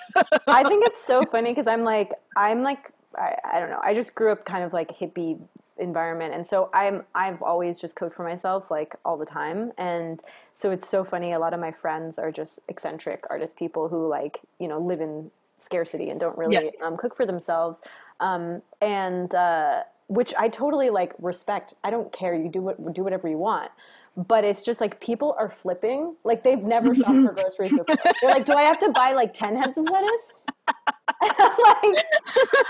[0.48, 3.80] I think it's so funny because I'm like, I'm like, I, I don't know.
[3.82, 5.40] I just grew up kind of like hippie
[5.78, 6.34] environment.
[6.34, 9.72] And so i'm i've always just cooked for myself like all the time.
[9.78, 10.22] And
[10.54, 14.08] so it's so funny a lot of my friends are just eccentric artist people who
[14.08, 17.82] like you know live in scarcity and don't really um, cook for themselves.
[18.20, 21.74] Um, and uh, which i totally like respect.
[21.84, 22.36] I don't care.
[22.36, 23.72] You do what do whatever you want.
[24.16, 26.16] But it's just like people are flipping.
[26.24, 28.14] Like they've never shopped for groceries before.
[28.22, 30.46] They're like do i have to buy like 10 heads of lettuce
[31.22, 31.98] like,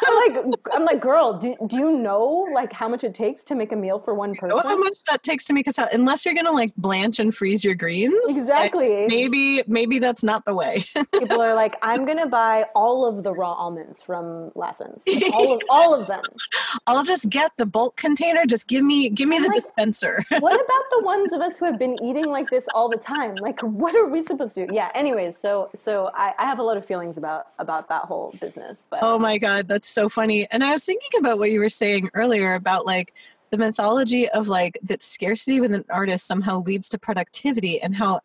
[0.05, 3.55] I'm like, I'm like, girl, do, do you know like how much it takes to
[3.55, 4.55] make a meal for one person?
[4.57, 5.93] You know how much that takes to make a salad?
[5.93, 8.37] Unless you're gonna like blanch and freeze your greens.
[8.37, 8.93] Exactly.
[8.93, 10.85] Eh, maybe, maybe that's not the way.
[11.13, 15.03] People are like, I'm gonna buy all of the raw almonds from Lassen's,
[15.33, 16.23] all of all of them.
[16.87, 18.45] I'll just get the bulk container.
[18.45, 20.23] Just give me, give me the like, dispenser.
[20.39, 23.35] what about the ones of us who have been eating like this all the time?
[23.35, 24.73] Like, what are we supposed to do?
[24.73, 24.91] Yeah.
[24.93, 28.85] Anyways, so so I, I have a lot of feelings about about that whole business.
[28.89, 30.47] But oh my god, that's so funny.
[30.51, 33.13] And I was thinking about what you were saying earlier about like
[33.51, 38.15] the mythology of like that scarcity with an artist somehow leads to productivity and how
[38.15, 38.19] mm.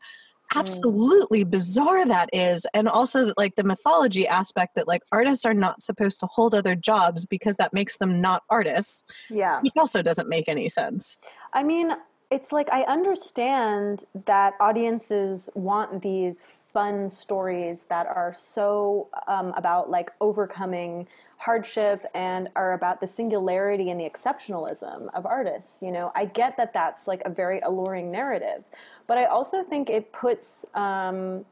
[0.56, 5.54] absolutely bizarre that is and also that like the mythology aspect that like artists are
[5.54, 10.02] not supposed to hold other jobs because that makes them not artists yeah which also
[10.02, 11.18] doesn't make any sense
[11.52, 11.92] i mean
[12.30, 16.42] it's like i understand that audiences want these
[16.72, 21.06] fun stories that are so um, about like overcoming
[21.36, 26.56] hardship and are about the singularity and the exceptionalism of artists you know i get
[26.56, 28.64] that that's like a very alluring narrative
[29.06, 31.44] but i also think it puts um,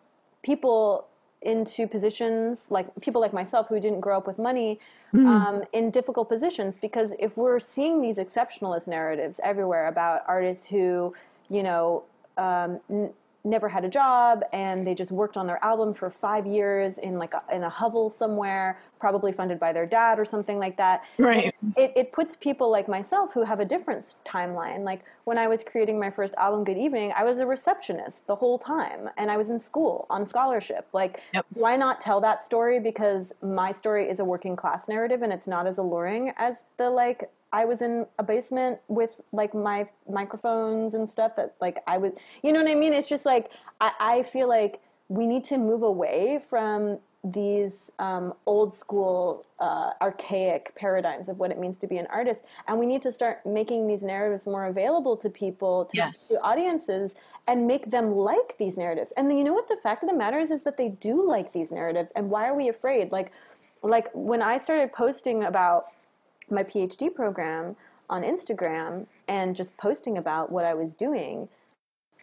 [0.43, 1.07] people
[1.43, 4.79] into positions like people like myself who didn't grow up with money
[5.15, 5.27] mm.
[5.27, 11.15] um, in difficult positions because if we're seeing these exceptionalist narratives everywhere about artists who
[11.49, 12.03] you know
[12.37, 13.11] um, n-
[13.45, 17.19] never had a job and they just worked on their album for five years in
[17.19, 21.05] like a, in a hovel somewhere, probably funded by their dad or something like that.
[21.19, 21.55] Right.
[21.77, 24.85] It, it puts people like myself who have a different timeline.
[24.85, 28.37] Like when I was creating my first album, Good Evening, I was a receptionist the
[28.37, 30.87] whole time and I was in school on scholarship.
[30.93, 31.47] Like, Yep.
[31.55, 32.81] why not tell that story?
[32.81, 36.91] Because my story is a working class narrative and it's not as alluring as the
[36.91, 41.99] like I was in a basement with like my microphones and stuff that like I
[41.99, 42.93] would, you know what I mean?
[42.93, 48.33] It's just like, I, I feel like we need to move away from these um,
[48.47, 52.45] old school, uh, archaic paradigms of what it means to be an artist.
[52.69, 56.29] And we need to start making these narratives more available to people, to, Yes.
[56.29, 57.17] to audiences,
[57.49, 59.13] and make them like these narratives.
[59.17, 61.27] And then you know what the fact of the matter is, is that they do
[61.27, 62.13] like these narratives.
[62.15, 63.11] And why are we afraid?
[63.11, 63.33] Like,
[63.83, 65.87] like when I started posting about
[66.51, 67.77] my PhD program
[68.11, 71.49] on Instagram and just posting about what I was doing,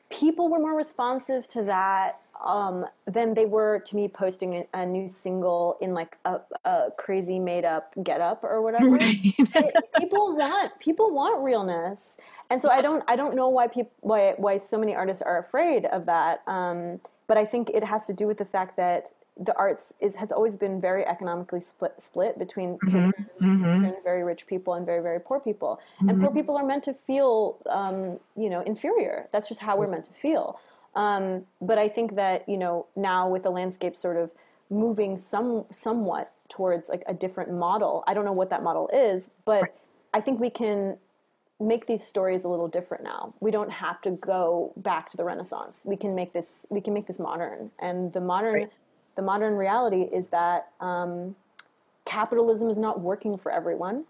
[0.09, 4.85] people were more responsive to that um, than they were to me posting a, a
[4.85, 8.89] new single in like a, a crazy made up get up or whatever.
[8.89, 9.35] Right.
[9.97, 12.17] People want people want realness,
[12.49, 15.39] and so I don't I don't know why people why why so many artists are
[15.39, 16.41] afraid of that.
[16.47, 20.15] Um, but I think it has to do with the fact that the arts is
[20.15, 24.03] has always been very economically split split between Mhm, mhm.
[24.03, 25.79] very rich people and very very poor people.
[25.99, 29.27] And poor people are meant to feel um, you know inferior.
[29.31, 30.59] That's just how we're meant to feel.
[30.95, 34.31] Um, but i think that you know now with the landscape sort of
[34.69, 39.29] moving some somewhat towards like a different model i don't know what that model is
[39.43, 39.75] but
[40.13, 40.97] i think we can
[41.59, 43.33] make these stories a little different now.
[43.39, 45.83] We don't have to go back to the renaissance.
[45.85, 47.71] We can make this we can make this modern.
[47.79, 48.71] And the modern Right.
[49.15, 51.35] The modern reality is that um,
[52.05, 54.05] capitalism is not working for everyone.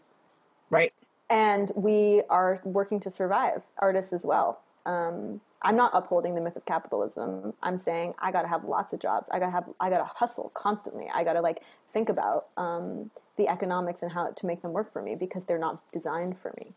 [0.70, 0.92] Right.
[1.30, 4.62] and we are working to survive artists as well.
[4.86, 7.54] Um, i'm not upholding the myth of capitalism.
[7.64, 9.30] I'm saying i gotta have lots of jobs.
[9.32, 11.08] I gotta have i gotta hustle constantly.
[11.14, 15.02] I gotta like think about um, the economics and how to make them work for
[15.02, 16.74] me because they're not designed for me.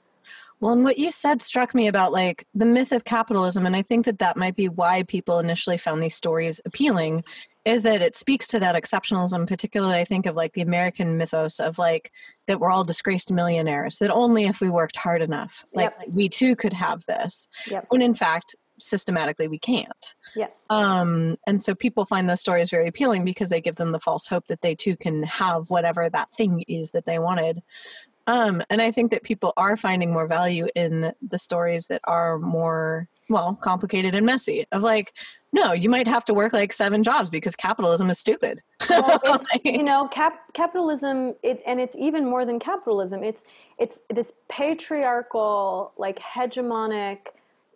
[0.60, 3.82] Well, and what you said struck me about like the myth of capitalism, and I
[3.82, 7.24] think that that might be why people initially found these stories appealing,
[7.64, 9.46] is that it speaks to that exceptionalism.
[9.46, 12.12] Particularly, I think of like the American mythos of like
[12.46, 13.98] that we're all disgraced millionaires.
[13.98, 16.14] That only if we worked hard enough, like Yep.
[16.14, 17.48] we too could have this.
[17.66, 17.86] Yep.
[17.88, 20.14] When in fact, systematically, we can't.
[20.36, 20.52] Yep.
[20.70, 24.26] Um, and so people find those stories very appealing because they give them the false
[24.26, 27.62] hope that they too can have whatever that thing is that they wanted.
[28.28, 32.38] Um, and I think that people are finding more value in the stories that are
[32.38, 34.66] more, well, complicated and messy.
[34.70, 35.14] Of like,
[35.50, 38.60] no, you might have to work like seven jobs because capitalism is stupid.
[38.90, 43.24] well, you know, cap- capitalism, it, and it's even more than capitalism.
[43.24, 43.44] It's
[43.78, 47.28] it's this patriarchal, like hegemonic,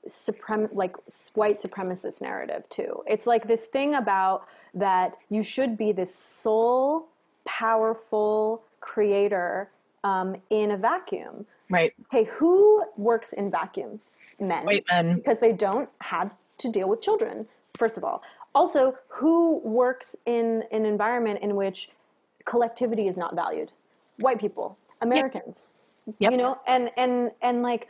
[0.06, 0.96] suprem like
[1.32, 3.02] white supremacist narrative too.
[3.06, 7.08] It's like this thing about that you should be this sole,
[7.46, 9.70] powerful creator
[10.04, 11.46] um, in a vacuum.
[11.70, 11.92] right.
[12.10, 14.12] Hey, who works in vacuums?
[14.40, 15.16] Men White men.
[15.16, 17.46] because they don't have to deal with children
[17.76, 18.22] first of all
[18.54, 21.88] also who works in an environment in which
[22.44, 23.72] collectivity is not valued
[24.18, 25.72] white people americans
[26.18, 26.32] Yep.
[26.32, 27.88] you know and and and like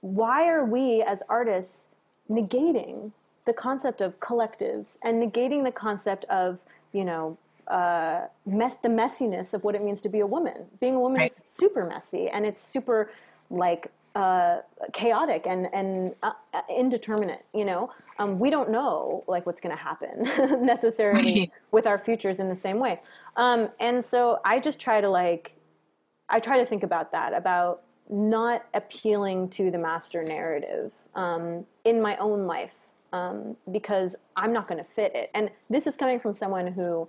[0.00, 1.88] why are we as artists
[2.30, 3.10] negating
[3.46, 6.58] the concept of collectives and negating the concept of
[6.92, 7.36] you know
[7.68, 11.20] uh, mess the messiness of what it means to be a woman being a woman
[11.20, 11.30] Right.
[11.30, 13.10] is super messy and it's super
[13.50, 14.58] like uh,
[14.92, 16.32] chaotic and and uh,
[16.68, 17.44] indeterminate.
[17.52, 21.52] You know, um, we don't know like what's going to happen necessarily Right.
[21.72, 23.00] with our futures in the same way.
[23.36, 25.56] Um, and so I just try to like,
[26.28, 32.00] I try to think about that about not appealing to the master narrative um, in
[32.00, 32.74] my own life
[33.12, 35.30] um, because I'm not going to fit it.
[35.34, 37.08] And this is coming from someone who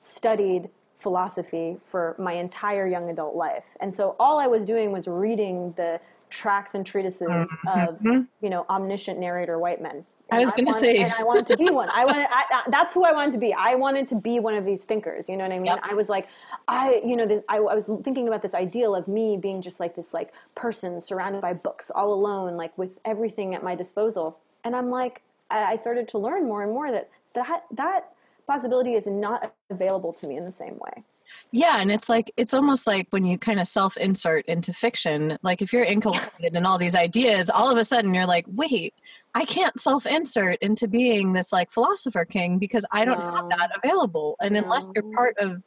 [0.00, 3.64] studied philosophy for my entire young adult life.
[3.80, 7.68] And so all I was doing was reading the tracts and treatises mm-hmm.
[7.68, 10.04] of, you know, omniscient narrator white men.
[10.32, 10.98] I was gonna say.
[10.98, 11.88] and I wanted to be one.
[11.90, 13.52] I wanted, I, I- that's who I wanted to be.
[13.52, 15.28] I wanted to be one of these thinkers.
[15.28, 15.66] You know what I mean?
[15.66, 15.80] Yep.
[15.82, 16.28] I was like,
[16.68, 19.80] I, you know, this, I, I was thinking about this ideal of me being just
[19.80, 24.38] like this, like person surrounded by books, all alone, like with everything at my disposal.
[24.62, 28.12] And I'm like, I I started to learn more and more that that that
[28.50, 31.04] possibility is not available to me in the same way.
[31.52, 35.38] Yeah, and it's like it's almost like when you kind of self-insert into fiction.
[35.42, 38.94] Like if you're inculcated in all these ideas, all of a sudden you're like, wait,
[39.34, 44.36] I can't self-insert into being this like philosopher king because I don't have that available.
[44.40, 45.62] And unless you're part of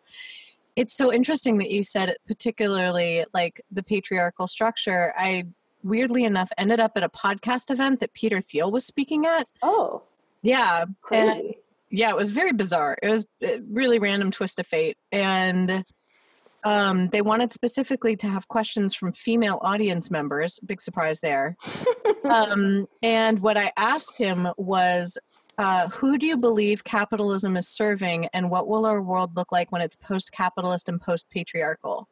[0.76, 5.14] it's so interesting that you said it, particularly like the patriarchal structure.
[5.18, 5.46] I
[5.84, 10.04] weirdly enough ended up at a podcast event that Peter Thiel was speaking at Oh,
[10.42, 10.86] Yeah.
[11.02, 11.58] Crazy.
[11.96, 12.98] Yeah, it was very bizarre.
[13.04, 14.98] It was a really random twist of fate.
[15.12, 15.86] And
[16.64, 20.60] um, they wanted specifically to have questions from female audience members.
[20.66, 21.56] Big surprise there.
[22.24, 25.20] um, and what I asked him was,
[25.60, 29.72] uh, who do you believe capitalism is serving, and what will our world look like
[29.72, 32.08] when it's post capitalist and post patriarchal?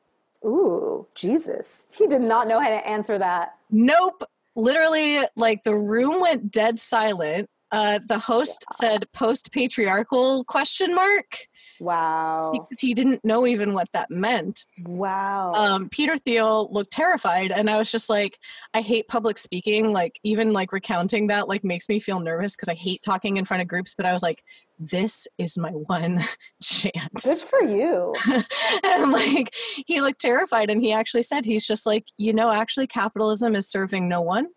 [0.46, 1.88] Ooh, Jesus.
[1.92, 3.56] He did not know how to answer that.
[3.72, 4.24] Nope.
[4.56, 7.50] Literally, like the room went dead silent.
[7.72, 8.76] Uh, the host yeah.
[8.78, 11.48] said post patriarchal question mark
[11.82, 12.52] Wow.
[12.54, 14.66] Because he didn't know even what that meant.
[14.86, 15.54] Wow.
[15.54, 18.38] Um, Peter Thiel looked terrified, and I was just like,
[18.76, 19.92] I hate public speaking.
[19.92, 23.46] Like, even like recounting that, like, makes me feel nervous because I hate talking in
[23.46, 23.96] front of groups.
[23.98, 24.44] But I was like,
[24.78, 26.24] this is my one
[26.62, 27.26] chance.
[27.26, 28.14] Good for you.
[28.84, 29.52] and like,
[29.88, 33.68] he looked terrified, and he actually said, he's just like, you know, actually, capitalism is
[33.68, 34.48] serving no one.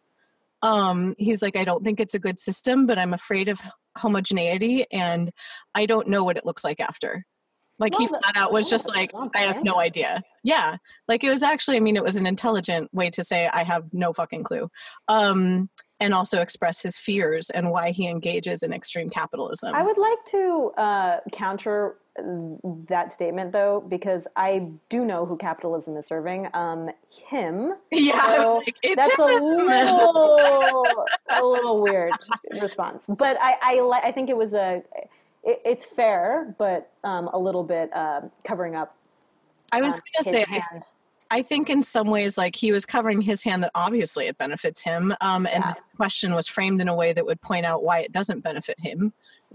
[0.65, 3.61] Um, he's like, I don't think it's a good system, but I'm afraid of
[3.99, 5.31] homogeneity and
[5.75, 7.23] I don't know what it looks like after.
[7.79, 10.23] Like well, he flat out was just like, I have no idea.
[10.43, 10.77] Yeah.
[11.07, 13.85] Like it was actually, I mean, it was an intelligent way to say, I have
[13.93, 14.69] no fucking clue.
[15.09, 15.69] Um,
[16.01, 19.75] and also express his fears and why he engages in extreme capitalism.
[19.75, 25.97] I would like to uh, counter that statement though because I do know who capitalism
[25.97, 26.49] is serving.
[26.55, 26.91] Um,
[27.29, 27.75] him.
[27.91, 29.29] Yeah, so like, that's him.
[29.29, 32.13] a little a little weird
[32.61, 34.83] response, but I I, I think it was a
[35.43, 38.97] it, it's fair, but um, a little bit uh, covering up.
[39.73, 40.45] I was um, gonna say.
[40.49, 40.85] Hand.
[41.31, 44.81] I think in some ways, like he was covering his hand that obviously it benefits
[44.81, 45.73] him, um, and yeah.
[45.73, 48.79] the question was framed in a way that would point out why it doesn't benefit
[48.79, 49.13] him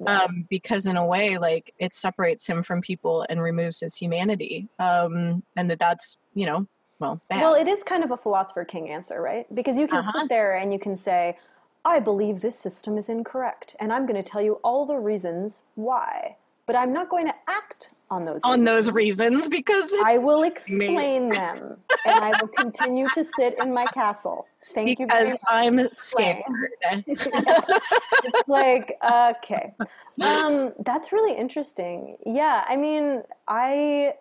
[0.08, 4.68] um, because in a way like it separates him from people and removes his humanity
[4.80, 6.66] um, and that that's you know
[7.00, 7.42] well bad.
[7.42, 10.12] well it is kind of a philosopher king answer right because you can uh-huh.
[10.12, 11.38] sit there and you can say
[11.86, 15.62] i believe this system is incorrect and i'm going to tell you all the reasons
[15.76, 16.36] why
[16.66, 18.86] but i'm not going to act on those on reasons.
[18.86, 23.86] those reasons because i will explain them and i will continue to sit in my
[23.88, 25.34] castle Thank because you.
[25.34, 26.44] Because I'm scared.
[26.92, 29.74] it's like okay,
[30.22, 32.18] um, that's really interesting.
[32.26, 34.14] Yeah, I mean, I,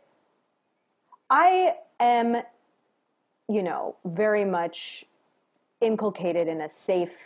[1.29, 2.43] I am,
[3.49, 5.05] you know, very much
[5.81, 7.17] inculcated in a safe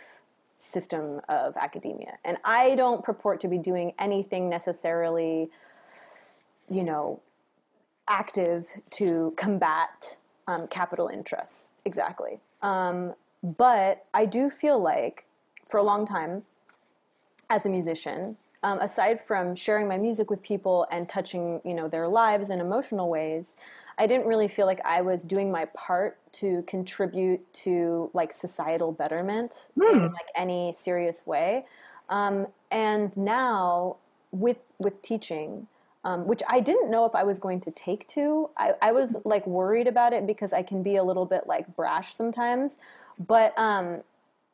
[0.57, 5.49] system of academia, and I don't purport to be doing anything necessarily,
[6.69, 7.21] you know,
[8.09, 10.17] active to combat
[10.47, 11.71] um, capital interests.
[11.85, 12.39] Exactly.
[12.63, 15.25] Um, but I do feel like
[15.69, 16.43] for a long time,
[17.49, 21.87] as a musician, um, aside from sharing my music with people and touching, you know,
[21.87, 23.57] their lives in emotional ways,
[23.97, 28.91] I didn't really feel like I was doing my part to contribute to like societal
[28.91, 29.91] betterment mm.
[29.91, 31.65] in like any serious way.
[32.09, 33.97] Um, and now
[34.31, 35.67] with with teaching,
[36.03, 38.49] um, which I didn't know if I was going to take to.
[38.57, 41.73] I, I, was like worried about it because I can be a little bit like
[41.75, 42.77] brash sometimes.
[43.19, 44.01] But um,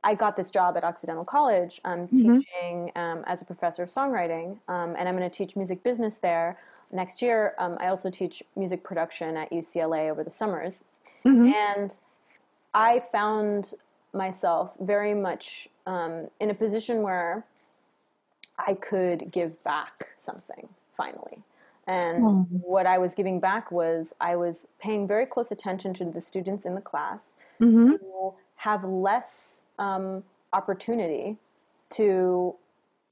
[0.03, 2.39] I got this job at Occidental College um, mm-hmm.
[2.39, 6.17] teaching um, as a professor of songwriting, um, and I'm going to teach music business
[6.17, 6.57] there
[6.91, 7.55] next year.
[7.57, 10.83] Um, I also teach music production at UCLA over the summers.
[11.25, 11.53] Mm-hmm.
[11.53, 11.93] And
[12.73, 13.73] I found
[14.13, 17.43] myself very much um, in a position where
[18.57, 20.67] I could give back something
[20.99, 21.37] finally.
[21.87, 22.45] And mm.
[22.49, 26.65] what I was giving back was I was paying very close attention to the students
[26.65, 27.93] in the class mm-hmm.
[28.01, 30.23] who have less um,
[30.53, 31.37] opportunity
[31.91, 32.53] to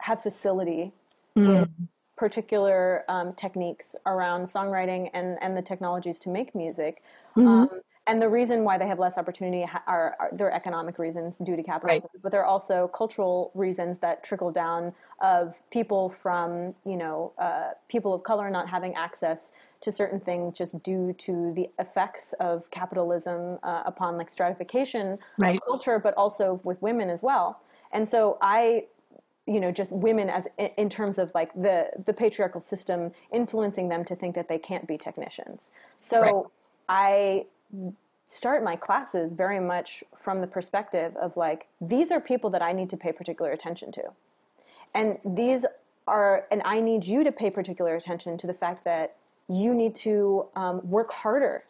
[0.01, 0.91] have facility
[1.35, 1.47] mm.
[1.47, 1.69] with
[2.17, 7.01] particular um, techniques around songwriting and, and the technologies to make music.
[7.35, 7.47] Mm-hmm.
[7.47, 7.69] Um,
[8.07, 11.63] and the reason why they have less opportunity are, are their economic reasons due to
[11.63, 12.23] capitalism, right.
[12.23, 17.71] but there are also cultural reasons that trickle down of people from you know uh,
[17.89, 19.51] people of color not having access
[19.81, 25.57] to certain things just due to the effects of capitalism uh, upon like stratification right.
[25.57, 27.61] of culture, but also with women as well.
[27.91, 28.85] And so I
[29.45, 30.47] you know just women as
[30.77, 34.85] in terms of like the the patriarchal system influencing them to think that they can't
[34.87, 36.43] be technicians so right.
[36.89, 37.45] i
[38.27, 42.73] start my classes very much from the perspective of like these are people that I
[42.73, 44.03] need to pay particular attention to.
[44.93, 45.65] And these
[46.07, 49.15] are and I need you to pay particular attention to the fact that
[49.49, 51.63] you need to um, work harder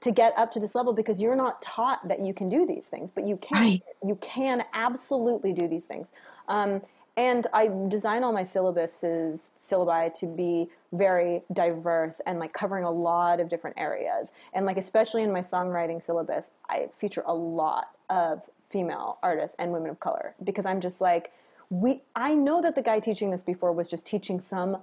[0.00, 2.86] to get up to this level because you're not taught that you can do these
[2.86, 3.58] things, but you can.
[3.58, 3.82] Right.
[4.04, 6.08] You can absolutely do these things.
[6.48, 6.82] Um,
[7.16, 12.90] and I design all my syllabuses, syllabi to be very diverse and like covering a
[12.90, 14.32] lot of different areas.
[14.52, 19.72] And like especially in my songwriting syllabus, I feature a lot of female artists and
[19.72, 21.32] women of color because I'm just like
[21.70, 24.78] we I know that the guy teaching this before was just teaching some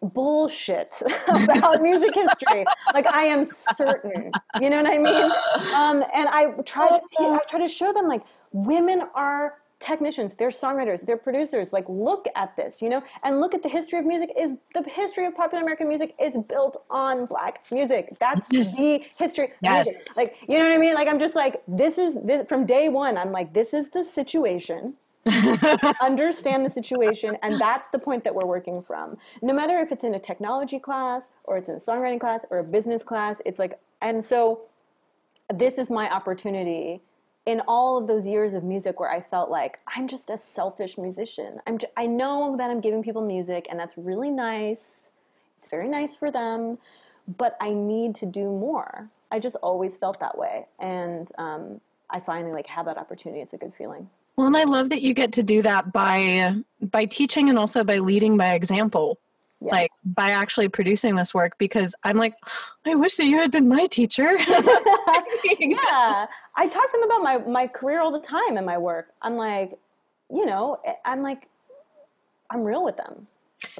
[0.00, 0.94] bullshit
[1.28, 2.64] about music history.
[2.94, 4.30] Like I am certain,
[4.60, 5.32] you know what I mean?
[5.72, 8.22] Um, and I try to I try to show them like
[8.52, 11.72] women are technicians, they're songwriters, they're producers.
[11.72, 14.30] Like look at this, you know, and look at the history of music.
[14.38, 18.10] Is the history of popular American music is built on black music?
[18.20, 18.78] That's yes.
[18.78, 19.52] the history.
[19.62, 19.88] Yes.
[20.16, 20.94] Like you know what I mean?
[20.94, 23.18] Like I'm just like this is this, from day one.
[23.18, 24.94] I'm like this is the situation
[26.02, 30.02] understand the situation and that's the point that we're working from no matter if it's
[30.02, 33.60] in a technology class or it's in a songwriting class or a business class it's
[33.60, 34.62] like and so
[35.54, 37.00] this is my opportunity
[37.46, 40.96] in all of those years of music where i felt like i'm just a selfish
[40.98, 41.58] musician.
[41.66, 45.10] I'm just, i know that i'm giving people music and that's really nice.
[45.58, 46.78] It's very nice for them
[47.38, 49.08] but i need to do more.
[49.30, 50.66] I just always felt that way.
[50.78, 51.80] And um,
[52.10, 53.40] i finally like have that opportunity.
[53.40, 54.08] It's a good feeling.
[54.36, 57.84] Well, and I love that you get to do that by by teaching and also
[57.84, 59.18] by leading by example.
[59.62, 59.72] Yeah.
[59.72, 62.34] Like by actually producing this work because I'm like,
[62.84, 64.36] I wish that you had been my teacher.
[64.38, 66.26] yeah.
[66.56, 69.10] I talk to them about my, my career all the time and my work.
[69.22, 69.78] I'm like,
[70.30, 71.48] you know, I'm like,
[72.50, 73.28] I'm real with them.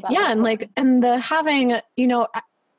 [0.09, 0.31] yeah.
[0.31, 2.29] And like, and the having, you know,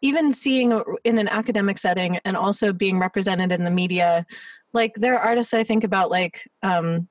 [0.01, 4.25] even seeing in an academic setting and also being represented in the media,
[4.71, 7.09] like there are artists I think about like, um,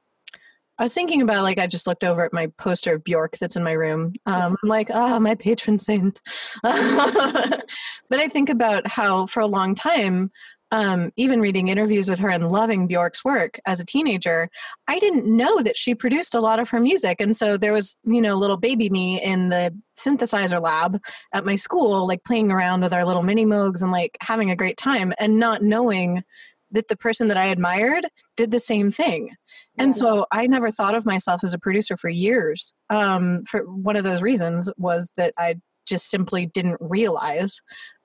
[0.78, 3.56] I was thinking about like I just looked over at my poster of Bjork that's
[3.56, 4.14] in my room.
[4.26, 6.20] Um, I'm like, ah, oh, my patron saint.
[6.62, 7.64] but
[8.12, 10.30] I think about how for a long time,
[10.72, 14.48] um, even reading interviews with her and loving Bjork's work as a teenager,
[14.88, 17.20] I didn't know that she produced a lot of her music.
[17.20, 20.98] And so there was, you know, little baby me in the synthesizer lab
[21.34, 24.56] at my school, like playing around with our little mini moogs and like having a
[24.56, 26.24] great time and not knowing
[26.70, 28.06] that the person that I admired
[28.36, 29.36] did the same thing.
[29.78, 32.72] And so I never thought of myself as a producer for years.
[32.90, 35.56] Um, for one of those reasons was that I
[35.86, 37.60] just simply didn't realize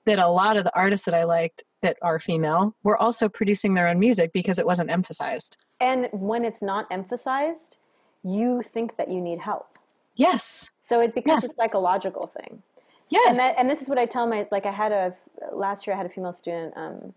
[0.06, 3.74] that a lot of the artists that I liked that are female were also producing
[3.74, 5.56] their own music because it wasn't emphasized.
[5.80, 7.78] And when it's not emphasized,
[8.24, 9.78] you think that you need help.
[10.16, 10.70] Yes.
[10.80, 11.52] So it becomes yes.
[11.52, 12.62] a psychological thing.
[13.10, 13.28] Yes.
[13.28, 15.14] And that, and this is what I tell my like I had a
[15.52, 17.14] last year I had a female student um,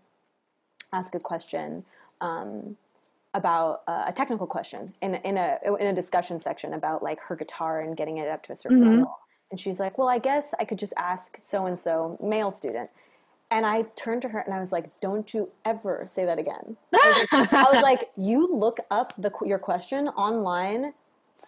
[0.92, 1.84] ask a question
[2.20, 2.76] um,
[3.34, 7.36] about uh, a technical question in, in a in a discussion section about like her
[7.36, 8.90] guitar and getting it up to a certain mm-hmm.
[8.90, 9.18] level.
[9.50, 12.90] And she's like, "Well, I guess I could just ask so and so, male student."
[13.50, 16.76] And I turned to her and I was like, "Don't you ever say that again."
[16.94, 20.92] I was like, I was like "You look up the your question online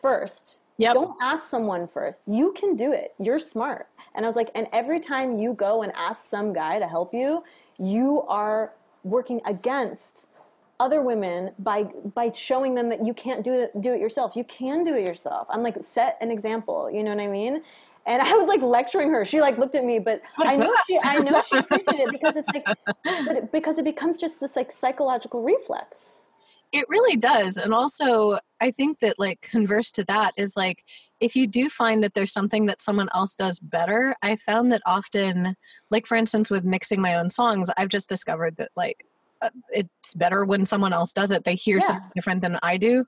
[0.03, 0.61] first.
[0.77, 0.95] Yep.
[0.95, 2.23] Don't ask someone first.
[2.27, 3.11] You can do it.
[3.19, 6.79] You're smart." And I was like, "And every time you go and ask some guy
[6.79, 7.45] to help you,
[7.79, 8.73] you are
[9.03, 10.27] working against
[10.81, 14.37] other women by by showing them that you can't do it do it yourself.
[14.37, 15.47] You can do it yourself.
[15.51, 16.91] I'm like set an example.
[16.91, 17.63] You know what I mean?
[18.07, 19.25] And I was like lecturing her.
[19.25, 22.37] She like looked at me, but I know she I know she appreciated it because
[22.37, 22.65] it's like
[23.05, 26.27] but it, because it becomes just this like psychological reflex.
[26.73, 27.57] It really does.
[27.57, 30.85] And also I think that like converse to that is like
[31.21, 34.83] if you do find that there's something that someone else does better, I found that
[34.85, 35.55] often
[35.91, 39.07] like for instance with mixing my own songs, I've just discovered that like
[39.71, 41.45] it's better when someone else does it.
[41.45, 41.87] They hear yeah.
[41.87, 43.05] something different than I do.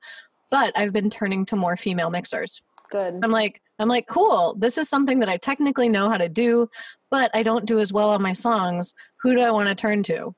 [0.50, 2.62] But I've been turning to more female mixers.
[2.90, 3.18] Good.
[3.22, 4.54] I'm like, I'm like, cool.
[4.58, 6.68] This is something that I technically know how to do,
[7.10, 8.94] but I don't do as well on my songs.
[9.22, 10.34] Who do I want to turn to?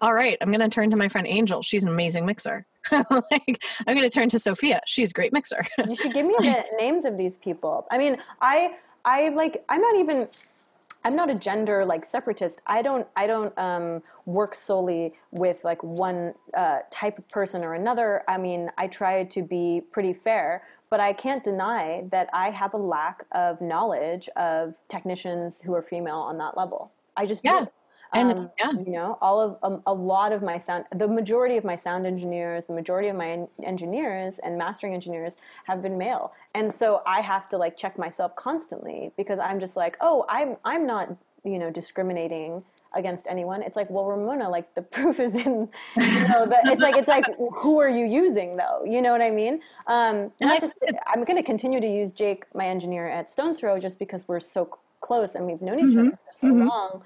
[0.00, 1.60] All right, I'm going to turn to my friend Angel.
[1.60, 2.64] She's an amazing mixer.
[2.92, 4.80] like, I'm going to turn to Sophia.
[4.86, 5.64] She's a great mixer.
[5.88, 7.84] you should give me the names of these people.
[7.90, 10.28] I mean, I, I like, I'm not even
[11.04, 12.60] I'm not a gender like separatist.
[12.66, 17.74] I don't I don't um, work solely with like one uh, type of person or
[17.74, 18.24] another.
[18.28, 22.74] I mean, I try to be pretty fair, but I can't deny that I have
[22.74, 26.92] a lack of knowledge of technicians who are female on that level.
[27.16, 27.60] I just yeah.
[27.60, 27.68] do.
[28.14, 28.72] And um, yeah.
[28.72, 32.06] you know, all of um, a lot of my sound, the majority of my sound
[32.06, 37.02] engineers, the majority of my en- engineers and mastering engineers have been male, and so
[37.06, 41.14] I have to like check myself constantly because I'm just like, oh, I'm I'm not
[41.44, 42.62] you know discriminating
[42.94, 43.62] against anyone.
[43.62, 47.08] It's like, well, Ramona, like the proof is in, you know, that it's like it's
[47.08, 48.84] like who are you using though?
[48.84, 49.60] You know what I mean?
[49.86, 50.74] Um, just,
[51.06, 54.40] I'm going to continue to use Jake, my engineer at Stones Throw, just because we're
[54.40, 56.08] so close and we've known each mm-hmm.
[56.08, 56.68] other for so mm-hmm.
[56.68, 57.02] long.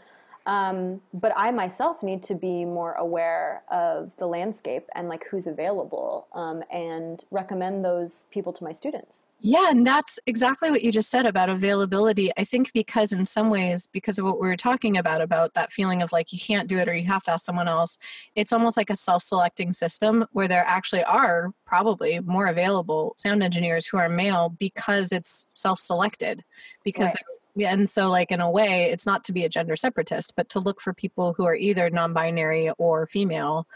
[0.47, 5.47] Um, but I myself need to be more aware of the landscape and like who's
[5.47, 9.26] available um, and recommend those people to my students.
[9.45, 12.30] Yeah, and that's exactly what you just said about availability.
[12.36, 15.72] I think because in some ways, because of what we were talking about, about that
[15.72, 17.99] feeling of like you can't do it or you have to ask someone else,
[18.36, 23.86] it's almost like a self-selecting system where there actually are probably more available sound engineers
[23.86, 26.45] who are male because it's self-selected.
[26.84, 27.16] Because Right.
[27.55, 30.48] Yeah, and so like in a way, it's not to be a gender separatist, but
[30.50, 33.66] to look for people who are either non-binary or female.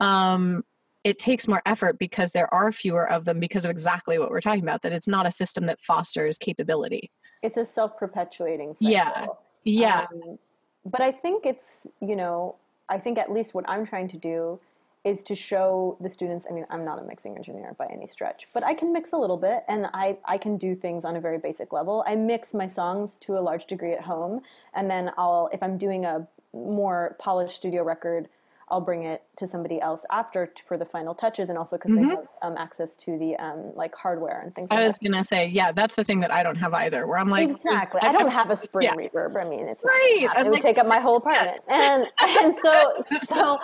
[0.00, 0.64] Um,
[1.04, 4.40] it takes more effort because there are fewer of them because of exactly what we're
[4.40, 7.10] talking about that it's not a system that fosters capability
[7.42, 8.90] It's a self-perpetuating cycle.
[8.90, 9.26] Yeah.
[9.64, 10.38] yeah Um,
[10.86, 12.56] but I think it's, you know,
[12.88, 14.60] I think at least what I'm trying to do
[15.04, 16.46] is to show the students.
[16.48, 19.18] I mean, I'm not a mixing engineer by any stretch, but I can mix a
[19.18, 22.02] little bit and I, I can do things on a very basic level.
[22.06, 24.40] I mix my songs to a large degree at home.
[24.74, 28.28] And then I'll, if I'm doing a more polished studio record,
[28.70, 31.90] I'll bring it to somebody else after t- for the final touches and also because
[31.90, 31.96] Mhm.
[31.96, 34.80] they have um, access to the um, like hardware and things like that.
[34.80, 34.88] i that.
[34.88, 37.50] was gonna say yeah that's the thing that i don't have either where i'm like
[37.50, 38.00] exactly.
[38.00, 38.94] I don't have a spring Yeah.
[38.94, 39.36] reverb.
[39.36, 40.20] I mean, it's Right.
[40.22, 40.46] happen.
[40.46, 41.60] I'm would take up my whole apartment.
[41.68, 42.94] And and so
[43.26, 43.58] so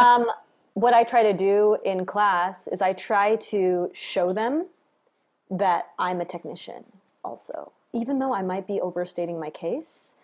[0.00, 0.30] um,
[0.78, 4.66] what I try to do in class is I try to show them
[5.50, 6.84] that I'm a technician
[7.24, 7.72] also.
[7.92, 10.14] Even though I might be overstating my case,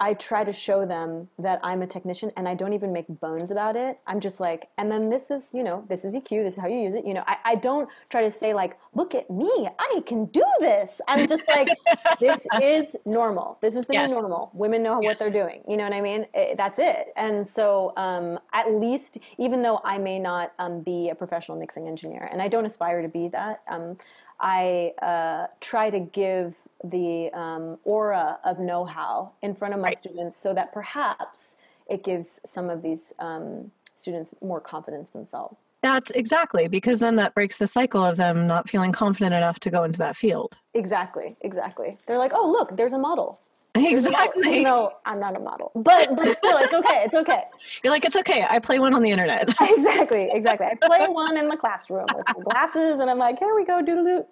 [0.00, 3.50] I try to show them that I'm a technician and I don't even make bones
[3.50, 3.98] about it.
[4.06, 6.68] I'm just like, and then this is, you know, this is EQ, this is how
[6.68, 7.06] you use it.
[7.06, 10.44] You know, I, I don't try to say, like, look at me, I can do
[10.60, 11.00] this.
[11.08, 11.78] I'm just like,
[12.20, 13.58] this is normal.
[13.62, 14.08] This is the Yes.
[14.08, 14.50] new normal.
[14.54, 15.62] Women know what they're doing.
[15.68, 16.26] You know what I mean?
[16.34, 17.08] It, that's it.
[17.16, 21.88] And so, um, at least, even though I may not um, be a professional mixing
[21.88, 23.98] engineer, and I don't aspire to be that, um,
[24.40, 26.54] I uh, try to give
[26.84, 29.98] the um, aura of know-how in front of my Right.
[29.98, 31.56] students so that perhaps
[31.88, 35.64] it gives some of these um, students more confidence themselves.
[35.82, 39.70] that's exactly because then that breaks the cycle of them not feeling confident enough to
[39.70, 41.96] go into that field Exactly, exactly.
[42.06, 43.40] They're like, oh, look, there's a model.
[43.82, 47.02] There's a model," exactly No, I'm not a model, but but still, it's okay.
[47.06, 47.42] It's okay.
[47.82, 50.66] you're like it's okay i play one on the internet exactly, exactly.
[50.66, 53.82] I play one in the classroom with my glasses, and I'm like, here we go,
[53.82, 54.26] doodle doot.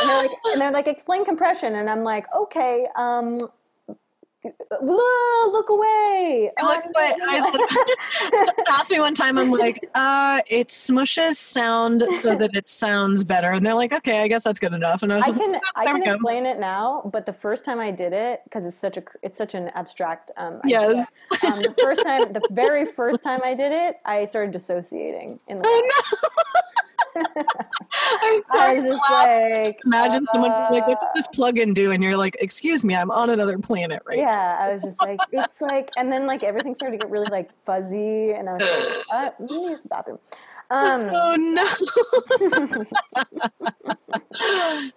[0.00, 3.48] And they're like, and they're like, explain compression, and I'm like, okay, um,
[4.82, 6.50] look, look away.
[6.60, 12.54] Look, but I asked me one time, I'm like, uh, it smushes sound so that
[12.54, 13.50] it sounds better.
[13.50, 15.02] And they're like, okay, I guess that's good enough.
[15.02, 16.14] And I was I can I there we can go.
[16.14, 19.38] explain it now, but the first time I did it because it's such a it's
[19.38, 21.08] such an abstract um, Yes.
[21.44, 25.58] Um, the first time, the very first time I did it, I started dissociating in
[25.58, 25.64] the.
[25.66, 26.28] oh no.
[28.22, 28.82] I'm I was sorry.
[28.82, 31.92] just like, Imagine someone being like, what uh, does this plugin do?
[31.92, 35.20] And you're like, excuse me, I'm on another planet right yeah, I was just like,
[35.32, 38.62] it's like, and then like everything started to get really like fuzzy, and I was
[38.62, 40.18] like, uh, let me use the bathroom.
[40.70, 41.64] Um, Oh no.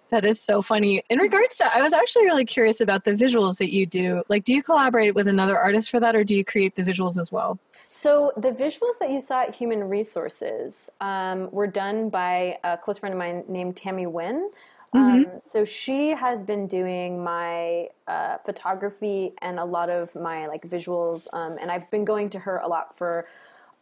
[0.10, 1.02] that is so funny.
[1.10, 4.22] In regards to, I was actually really curious about the visuals that you do.
[4.28, 7.18] Like, do you collaborate with another artist for that or do you create the visuals
[7.18, 7.58] as well?
[8.02, 12.96] So the visuals that you saw at Human Resources um, were done by a close
[12.96, 14.50] friend of mine named Tammy Wynn.
[14.94, 20.62] Um, so she has been doing my uh, photography and a lot of my like
[20.62, 23.26] visuals, um, and I've been going to her a lot for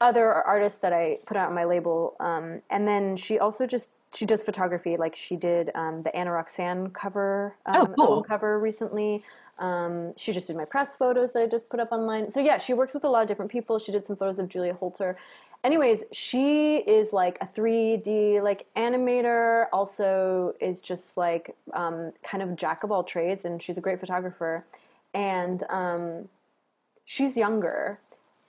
[0.00, 2.16] other artists that I put out on my label.
[2.18, 6.32] Um, and then she also just she does photography, like she did um, the Ana
[6.32, 8.22] Roxanne cover Oh, um, cool.
[8.24, 9.22] cover recently.
[9.58, 12.30] Um, she just did my press photos that I just put up online.
[12.30, 13.78] So yeah, she works with a lot of different people.
[13.78, 15.16] She did some photos of Julia Holter.
[15.64, 19.66] Anyways, she is like a 3D like animator.
[19.72, 23.98] Also, is just like um, kind of jack of all trades, and she's a great
[23.98, 24.64] photographer.
[25.14, 26.28] And um,
[27.04, 27.98] she's younger,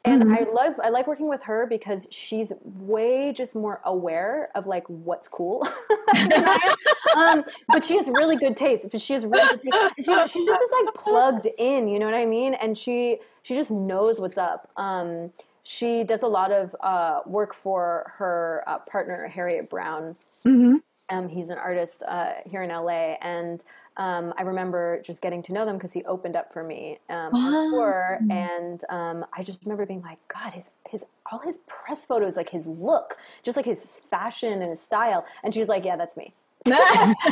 [0.05, 0.37] and Mhm.
[0.37, 4.87] I love I like working with her because she's way just more aware of like
[4.87, 5.67] what's cool.
[6.13, 6.75] than I
[7.15, 7.39] am.
[7.39, 8.87] um, but she has really good taste.
[8.91, 9.95] But she has really good taste.
[9.97, 10.03] She,
[10.39, 11.87] she just is like plugged in.
[11.87, 12.53] You know what I mean?
[12.53, 14.69] And she she just knows what's up.
[14.77, 15.31] Um,
[15.63, 20.15] she does a lot of uh, work for her uh, partner Harriet Brown.
[20.45, 20.77] Mm-hmm.
[21.09, 23.63] Um, he's an artist uh, here in LA, and
[23.97, 27.33] um, I remember just getting to know them because he opened up for me um,
[27.33, 32.05] on tour, and um, I just remember being like, God, his his all his press
[32.05, 35.95] photos, like his look, just like his fashion and his style, and she's like, Yeah,
[35.95, 36.33] that's me.
[36.65, 36.75] and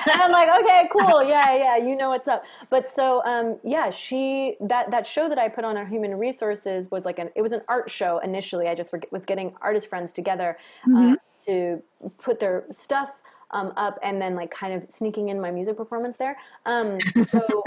[0.08, 2.46] I'm like, okay, cool, yeah, yeah, you know what's up.
[2.70, 6.90] But so, um, yeah, she that that show that I put on our human resources
[6.90, 8.70] was like an it was an art show initially.
[8.70, 10.58] I just were, was getting artist friends together
[10.96, 11.16] uh,
[11.46, 11.84] to
[12.18, 13.10] put their stuff
[13.52, 16.38] um, up and then like kind of sneaking in my music performance there.
[16.66, 17.00] Um,
[17.32, 17.64] so,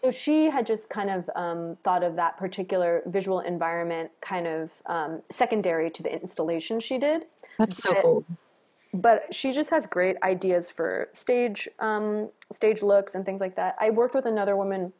[0.00, 4.70] so she had just kind of um, thought of that particular visual environment kind of
[4.86, 7.24] um, secondary to the installation she did.
[7.58, 8.24] That's so But- cool.
[8.92, 13.76] but she just has great ideas for stage um, stage looks and things like that.
[13.80, 14.92] I worked with another woman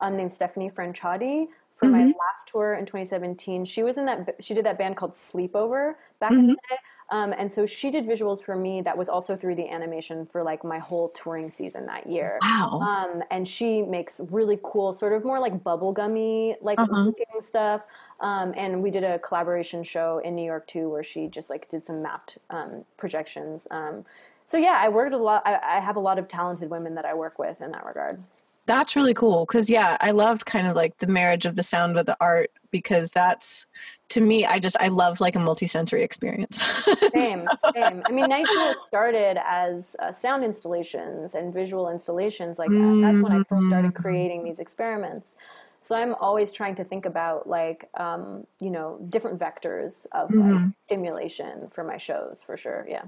[0.00, 1.48] um, named Stefanie Franciotti
[1.80, 1.92] for mm-hmm.
[1.92, 3.64] my last tour in 2017.
[3.64, 6.40] She was in that she did that band called Sleepover back mm-hmm.
[6.40, 6.76] in the day.
[7.10, 10.62] Um, and so she did visuals for me that was also 3D animation for like
[10.64, 12.38] my whole touring season that year.
[12.42, 12.80] Wow.
[12.80, 17.02] Um, and she makes really cool, sort of more like bubblegummy, like uh-huh.
[17.02, 17.86] looking stuff.
[18.20, 21.68] Um, and we did a collaboration show in New York too, where she just like
[21.68, 23.66] did some mapped um, projections.
[23.70, 24.04] Um,
[24.46, 25.42] so yeah, I worked a lot.
[25.46, 28.22] I, I have a lot of talented women that I work with in that regard.
[28.70, 31.96] That's really cool because yeah, I loved kind of like the marriage of the sound
[31.96, 33.66] with the art because that's
[34.10, 36.64] to me I just I love like a multi-sensory experience.
[37.12, 38.02] same, same.
[38.06, 38.46] I mean, Nite
[38.86, 43.00] started as uh, sound installations and visual installations like that.
[43.02, 44.02] That's when I first started mm-hmm.
[44.02, 45.34] creating these experiments.
[45.80, 50.52] So I'm always trying to think about like um, you know different vectors of mm-hmm.
[50.52, 52.86] like stimulation for my shows for sure.
[52.88, 53.02] Yeah.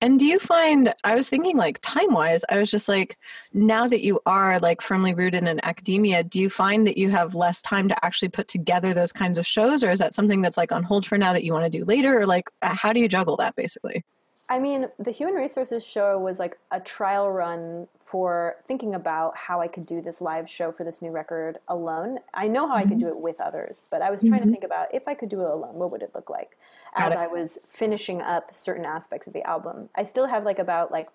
[0.00, 3.18] And do you find, I was thinking like time wise, I was just like,
[3.52, 7.34] now that you are like firmly rooted in academia, do you find that you have
[7.34, 9.82] less time to actually put together those kinds of shows?
[9.82, 11.84] Or is that something that's like on hold for now that you want to do
[11.84, 12.20] later?
[12.20, 14.04] Or like, uh, how do you juggle that basically?
[14.48, 19.60] I mean, the human resources show was like a trial run for thinking about how
[19.60, 22.18] I could do this live show for this new record alone.
[22.32, 22.78] I know how mm-hmm.
[22.78, 23.00] I could mm-hmm.
[23.00, 24.48] do it with others, but I was trying mm-hmm.
[24.48, 26.56] to think about if I could do it alone, what would it look like?
[26.96, 29.90] As I was finishing up certain aspects of the album.
[29.94, 31.08] I still have like about like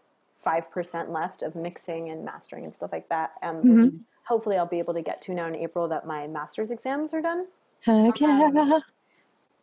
[0.46, 3.32] 5% left of mixing and mastering and stuff like that.
[3.42, 3.98] Um, mm-hmm.
[4.26, 7.22] Hopefully I'll be able to get to now in April that my master's exams are
[7.22, 7.48] done.
[7.86, 8.52] Heck yeah.
[8.56, 8.82] Um,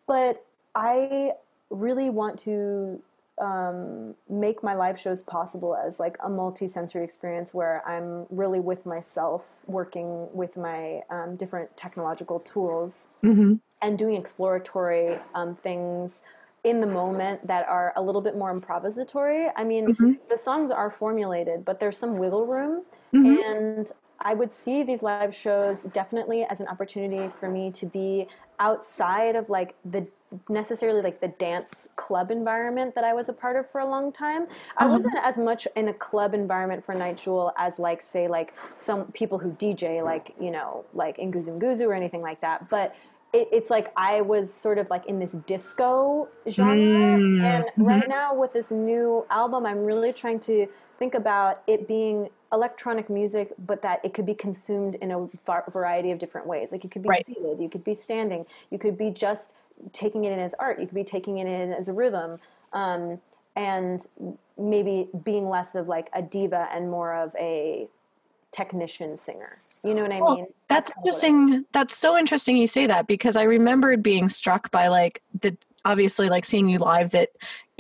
[0.07, 1.33] but I
[1.71, 3.01] really want to
[3.41, 8.87] um, make my live shows possible as like a multi-sensory experience where I'm really with
[8.87, 13.55] myself, working with my um, different technological tools, mm-hmm.
[13.83, 16.23] and doing exploratory um, things
[16.65, 19.51] in the moment that are a little bit more improvisatory.
[19.57, 20.13] I mean, mm-hmm.
[20.29, 22.83] the songs are formulated, but there's some wiggle room,
[23.15, 23.43] mm-hmm.
[23.53, 28.27] and I would see these live shows definitely as an opportunity for me to be
[28.59, 30.07] outside of like the
[30.49, 34.13] necessarily like the dance club environment that I was a part of for a long
[34.13, 34.47] time.
[34.77, 34.95] I uh-huh.
[34.95, 39.07] wasn't as much in a club environment for Nite Jewel as like say like some
[39.13, 42.69] people who DJ like you know like Nguzunguzu or anything like that.
[42.69, 42.95] But
[43.33, 47.43] it, it's like I was sort of like in this disco genre, mm.
[47.43, 47.83] and mm-hmm.
[47.83, 50.67] right now with this new album, I'm really trying to
[50.99, 55.29] think about it being electronic music, but that it could be consumed in a
[55.71, 56.73] variety of different ways.
[56.73, 57.25] Like you could be right.
[57.25, 59.55] seated, you could be standing, you could be just
[59.93, 62.39] taking it in as art, you could be taking it in as a rhythm,
[62.73, 63.21] um,
[63.57, 64.07] and
[64.59, 67.89] maybe being less of like a diva and more of a
[68.53, 69.59] technician singer.
[69.83, 70.47] You know what I mean?
[70.69, 71.65] That's, that's interesting.
[71.73, 76.29] That's so interesting you say that because I remembered being struck by like the obviously
[76.29, 77.31] like seeing you live that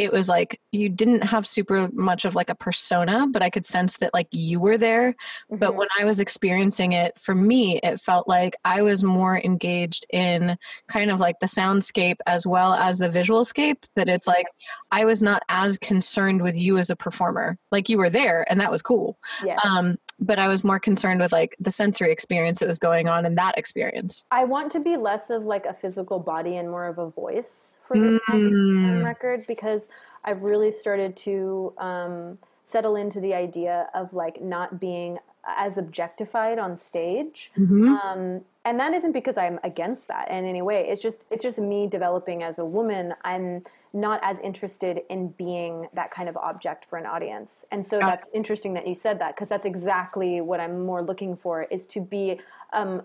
[0.00, 3.66] it was like you didn't have super much of like a persona but i could
[3.66, 5.56] sense that like you were there mm-hmm.
[5.56, 10.06] but when i was experiencing it for me it felt like i was more engaged
[10.10, 10.56] in
[10.88, 14.46] kind of like the soundscape as well as the visual scape that it's like
[14.90, 18.58] i was not as concerned with you as a performer like you were there and
[18.60, 19.62] that was cool yes.
[19.66, 23.24] um but I was more concerned with like the sensory experience that was going on
[23.24, 24.24] in that experience.
[24.30, 27.78] I want to be less of like a physical body and more of a voice
[27.84, 29.04] for this mm.
[29.04, 29.88] record because
[30.24, 36.58] I've really started to um, settle into the idea of like not being as objectified
[36.58, 37.50] on stage.
[37.56, 37.88] Mm-hmm.
[37.88, 40.86] Um, and that isn't because I'm against that in any way.
[40.88, 43.14] It's just it's just me developing as a woman.
[43.24, 43.64] I'm
[43.94, 47.64] not as interested in being that kind of object for an audience.
[47.70, 51.36] And so that's interesting that you said that because that's exactly what I'm more looking
[51.36, 52.38] for is to be
[52.74, 53.02] um,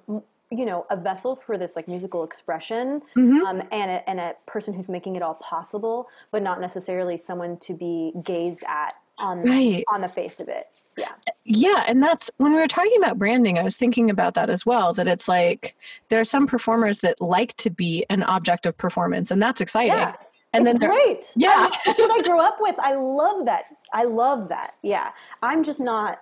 [0.52, 3.46] you know a vessel for this like musical expression mm-hmm.
[3.46, 7.58] um, and, a, and a person who's making it all possible but not necessarily someone
[7.58, 9.84] to be gazed at on right.
[9.88, 10.66] on the face of it
[10.98, 11.12] yeah
[11.44, 14.66] yeah and that's when we were talking about branding i was thinking about that as
[14.66, 15.76] well that it's like
[16.10, 19.94] there are some performers that like to be an object of performance and that's exciting
[19.94, 20.16] yeah.
[20.54, 24.04] and it's then great yeah that's what i grew up with i love that i
[24.04, 25.12] love that yeah
[25.44, 26.22] i'm just not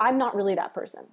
[0.00, 1.04] i'm not really that person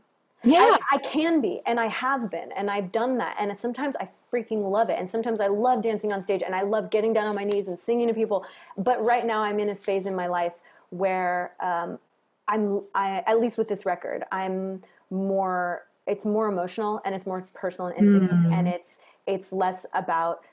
[0.43, 0.77] yeah.
[0.91, 3.35] I, I, can be, and I have been, and I've done that.
[3.39, 4.99] And sometimes I freaking love it.
[4.99, 7.67] And sometimes I love dancing on stage, and I love getting down on my knees
[7.67, 8.45] and singing to people.
[8.77, 10.53] But right now, I'm in a phase in my life
[10.89, 11.99] where um,
[12.47, 17.45] I'm, I, at least with this record, I'm more, it's more emotional and it's more
[17.53, 18.53] personal and intimate, mm.
[18.53, 20.43] and it's, it's less about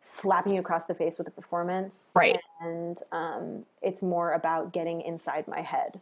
[0.00, 2.12] slapping you across the face with a performance.
[2.14, 2.38] Right.
[2.60, 6.00] And um, it's more about getting inside my head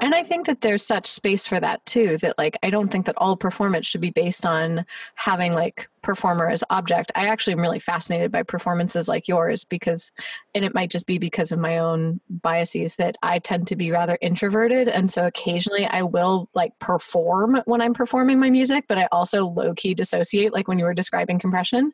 [0.00, 2.18] and I think that there's such space for that too.
[2.18, 6.48] That like I don't think that all performance should be based on having like performer
[6.48, 7.12] as object.
[7.14, 10.10] I actually am really fascinated by performances like yours because,
[10.54, 13.90] and it might just be because of my own biases that I tend to be
[13.90, 14.88] rather introverted.
[14.88, 19.48] And so occasionally I will like perform when I'm performing my music, but I also
[19.48, 21.92] low key dissociate, like when you were describing compression.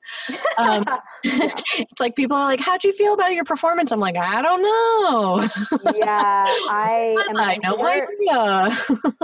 [0.59, 0.85] Um,
[1.25, 3.91] it's like people are like, How'd you feel about your performance?
[3.91, 5.49] I'm like, I don't know.
[5.97, 7.37] yeah, I am.
[7.37, 8.79] I no idea.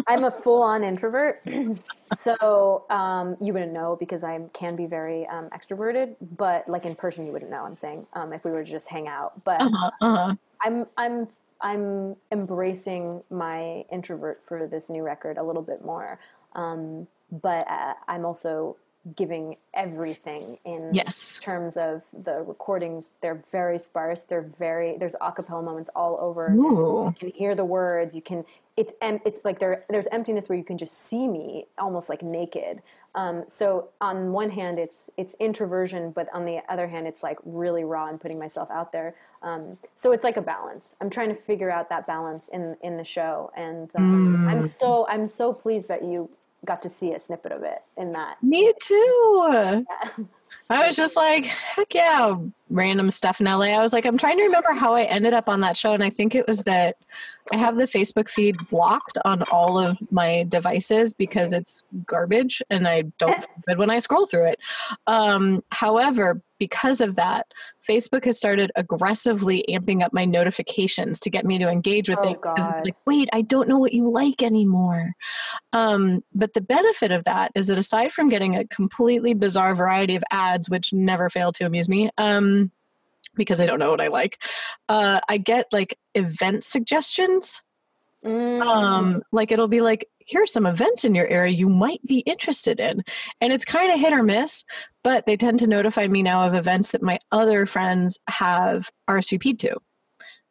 [0.09, 1.37] I'm a full on introvert.
[2.17, 6.95] so um, you wouldn't know because I can be very um, extroverted, but like in
[6.95, 7.65] person, you wouldn't know.
[7.65, 10.35] I'm saying um, if we were to just hang out, but uh-huh, uh-huh.
[10.63, 11.29] I'm I'm
[11.61, 16.19] I'm embracing my introvert for this new record a little bit more.
[16.55, 18.77] Um, but uh, I'm also
[19.17, 21.39] giving everything in yes.
[21.43, 23.15] terms of the recordings.
[23.23, 24.25] They're very sparse.
[24.25, 26.51] They're very there's acapella moments all over.
[26.53, 27.07] Ooh.
[27.07, 28.15] You can hear the words.
[28.15, 28.45] You can
[28.77, 32.23] it's em- it's like there there's emptiness where you can just see me almost like
[32.23, 32.83] naked.
[33.15, 37.39] Um, so on one hand, it's it's introversion, but on the other hand, it's like
[37.45, 39.15] really raw and putting myself out there.
[39.43, 40.95] Um, so it's like a balance.
[41.01, 44.49] I'm trying to figure out that balance in in the show, and um, mm.
[44.49, 46.31] I'm so I'm so pleased that you
[46.65, 48.43] got to see a snippet of it in that.
[48.43, 49.87] Me too.
[50.19, 50.25] Yeah.
[50.71, 52.37] I was just like, heck yeah,
[52.69, 53.67] random stuff in LA.
[53.67, 55.95] I was like, I'm trying to remember how I ended up on that show.
[55.95, 56.97] And I think it was that
[57.53, 62.87] I have the Facebook feed blocked on all of my devices because it's garbage and
[62.87, 64.61] I don't feel good when I scroll through it.
[65.09, 67.47] Um, however, because of that,
[67.89, 72.31] Facebook has started aggressively amping up my notifications to get me to engage with oh,
[72.31, 72.41] it.
[72.41, 72.83] God.
[72.85, 75.13] Like, wait, I don't know what you like anymore.
[75.73, 80.15] Um, but the benefit of that is that aside from getting a completely bizarre variety
[80.15, 82.71] of ads, which never fail to amuse me, um,
[83.35, 84.43] because I don't know what I like.
[84.89, 87.63] Uh, I get like event suggestions.
[88.25, 88.63] Mm.
[88.63, 92.81] Um, like it'll be like, here's some events in your area you might be interested
[92.81, 93.03] in.
[93.41, 94.65] And it's kind of hit or miss,
[95.03, 99.59] but they tend to notify me now of events that my other friends have RSVP'd
[99.61, 99.77] to.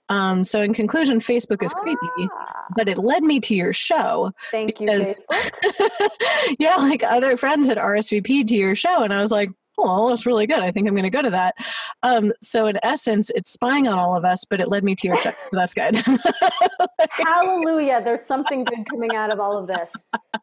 [0.10, 1.80] Um, so in conclusion, Facebook is ah.
[1.82, 2.30] creepy,
[2.76, 4.32] but it led me to your show.
[4.50, 9.30] Thank because, you, yeah, like other friends had RSVP'd to your show, and I was
[9.30, 9.52] like,
[9.84, 10.60] oh, that's really good.
[10.60, 11.56] I think I'm going to go to that.
[12.04, 15.08] Um, so in essence, it's spying on all of us, but it led me to
[15.08, 15.32] your show.
[15.32, 15.96] So that's good.
[17.12, 18.02] Hallelujah.
[18.04, 19.94] There's something good coming out of all of this.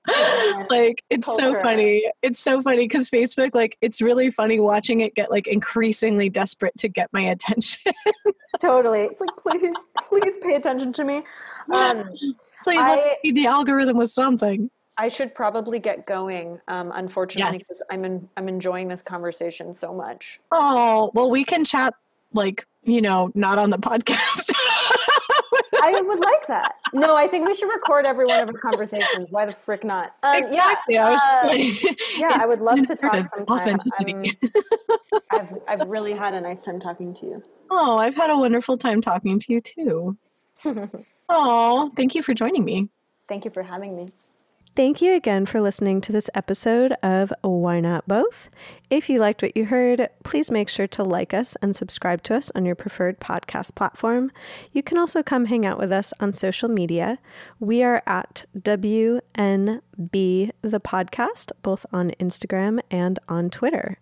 [0.70, 1.56] like, it's Culture.
[1.56, 2.10] so funny.
[2.22, 6.76] It's so funny because Facebook, like, it's really funny watching it get like increasingly desperate
[6.78, 7.92] to get my attention.
[8.60, 9.02] totally.
[9.02, 9.76] It's like, please,
[10.08, 11.22] please pay attention to me.
[11.72, 12.10] Um,
[12.62, 14.70] please I, the algorithm with something.
[14.98, 16.60] I should probably get going.
[16.68, 17.86] Um, unfortunately, because yes.
[17.90, 20.40] I'm in, I'm enjoying this conversation so much.
[20.52, 21.94] Oh well, we can chat
[22.32, 24.52] like you know, not on the podcast.
[25.82, 26.76] I would like that.
[26.92, 29.28] No, I think we should record every one of our conversations.
[29.30, 30.16] Why the frick not?
[30.22, 30.94] Um, exactly.
[30.94, 31.54] Yeah, uh,
[32.16, 33.78] yeah, I would love to talk sometime.
[35.30, 37.42] I've I've really had a nice time talking to you.
[37.70, 40.16] Oh, I've had a wonderful time talking to you too.
[41.28, 42.88] oh, thank you for joining me.
[43.28, 44.12] Thank you for having me.
[44.76, 48.50] Thank you again for listening to this episode of Why Not Both.
[48.90, 52.34] If you liked what you heard, please make sure to like us and subscribe to
[52.34, 54.30] us on your preferred podcast platform.
[54.72, 57.18] You can also come hang out with us on social media.
[57.58, 59.22] We are at WNB
[60.60, 63.96] the podcast, both on Instagram and on Twitter.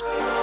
[0.00, 0.37] podcast.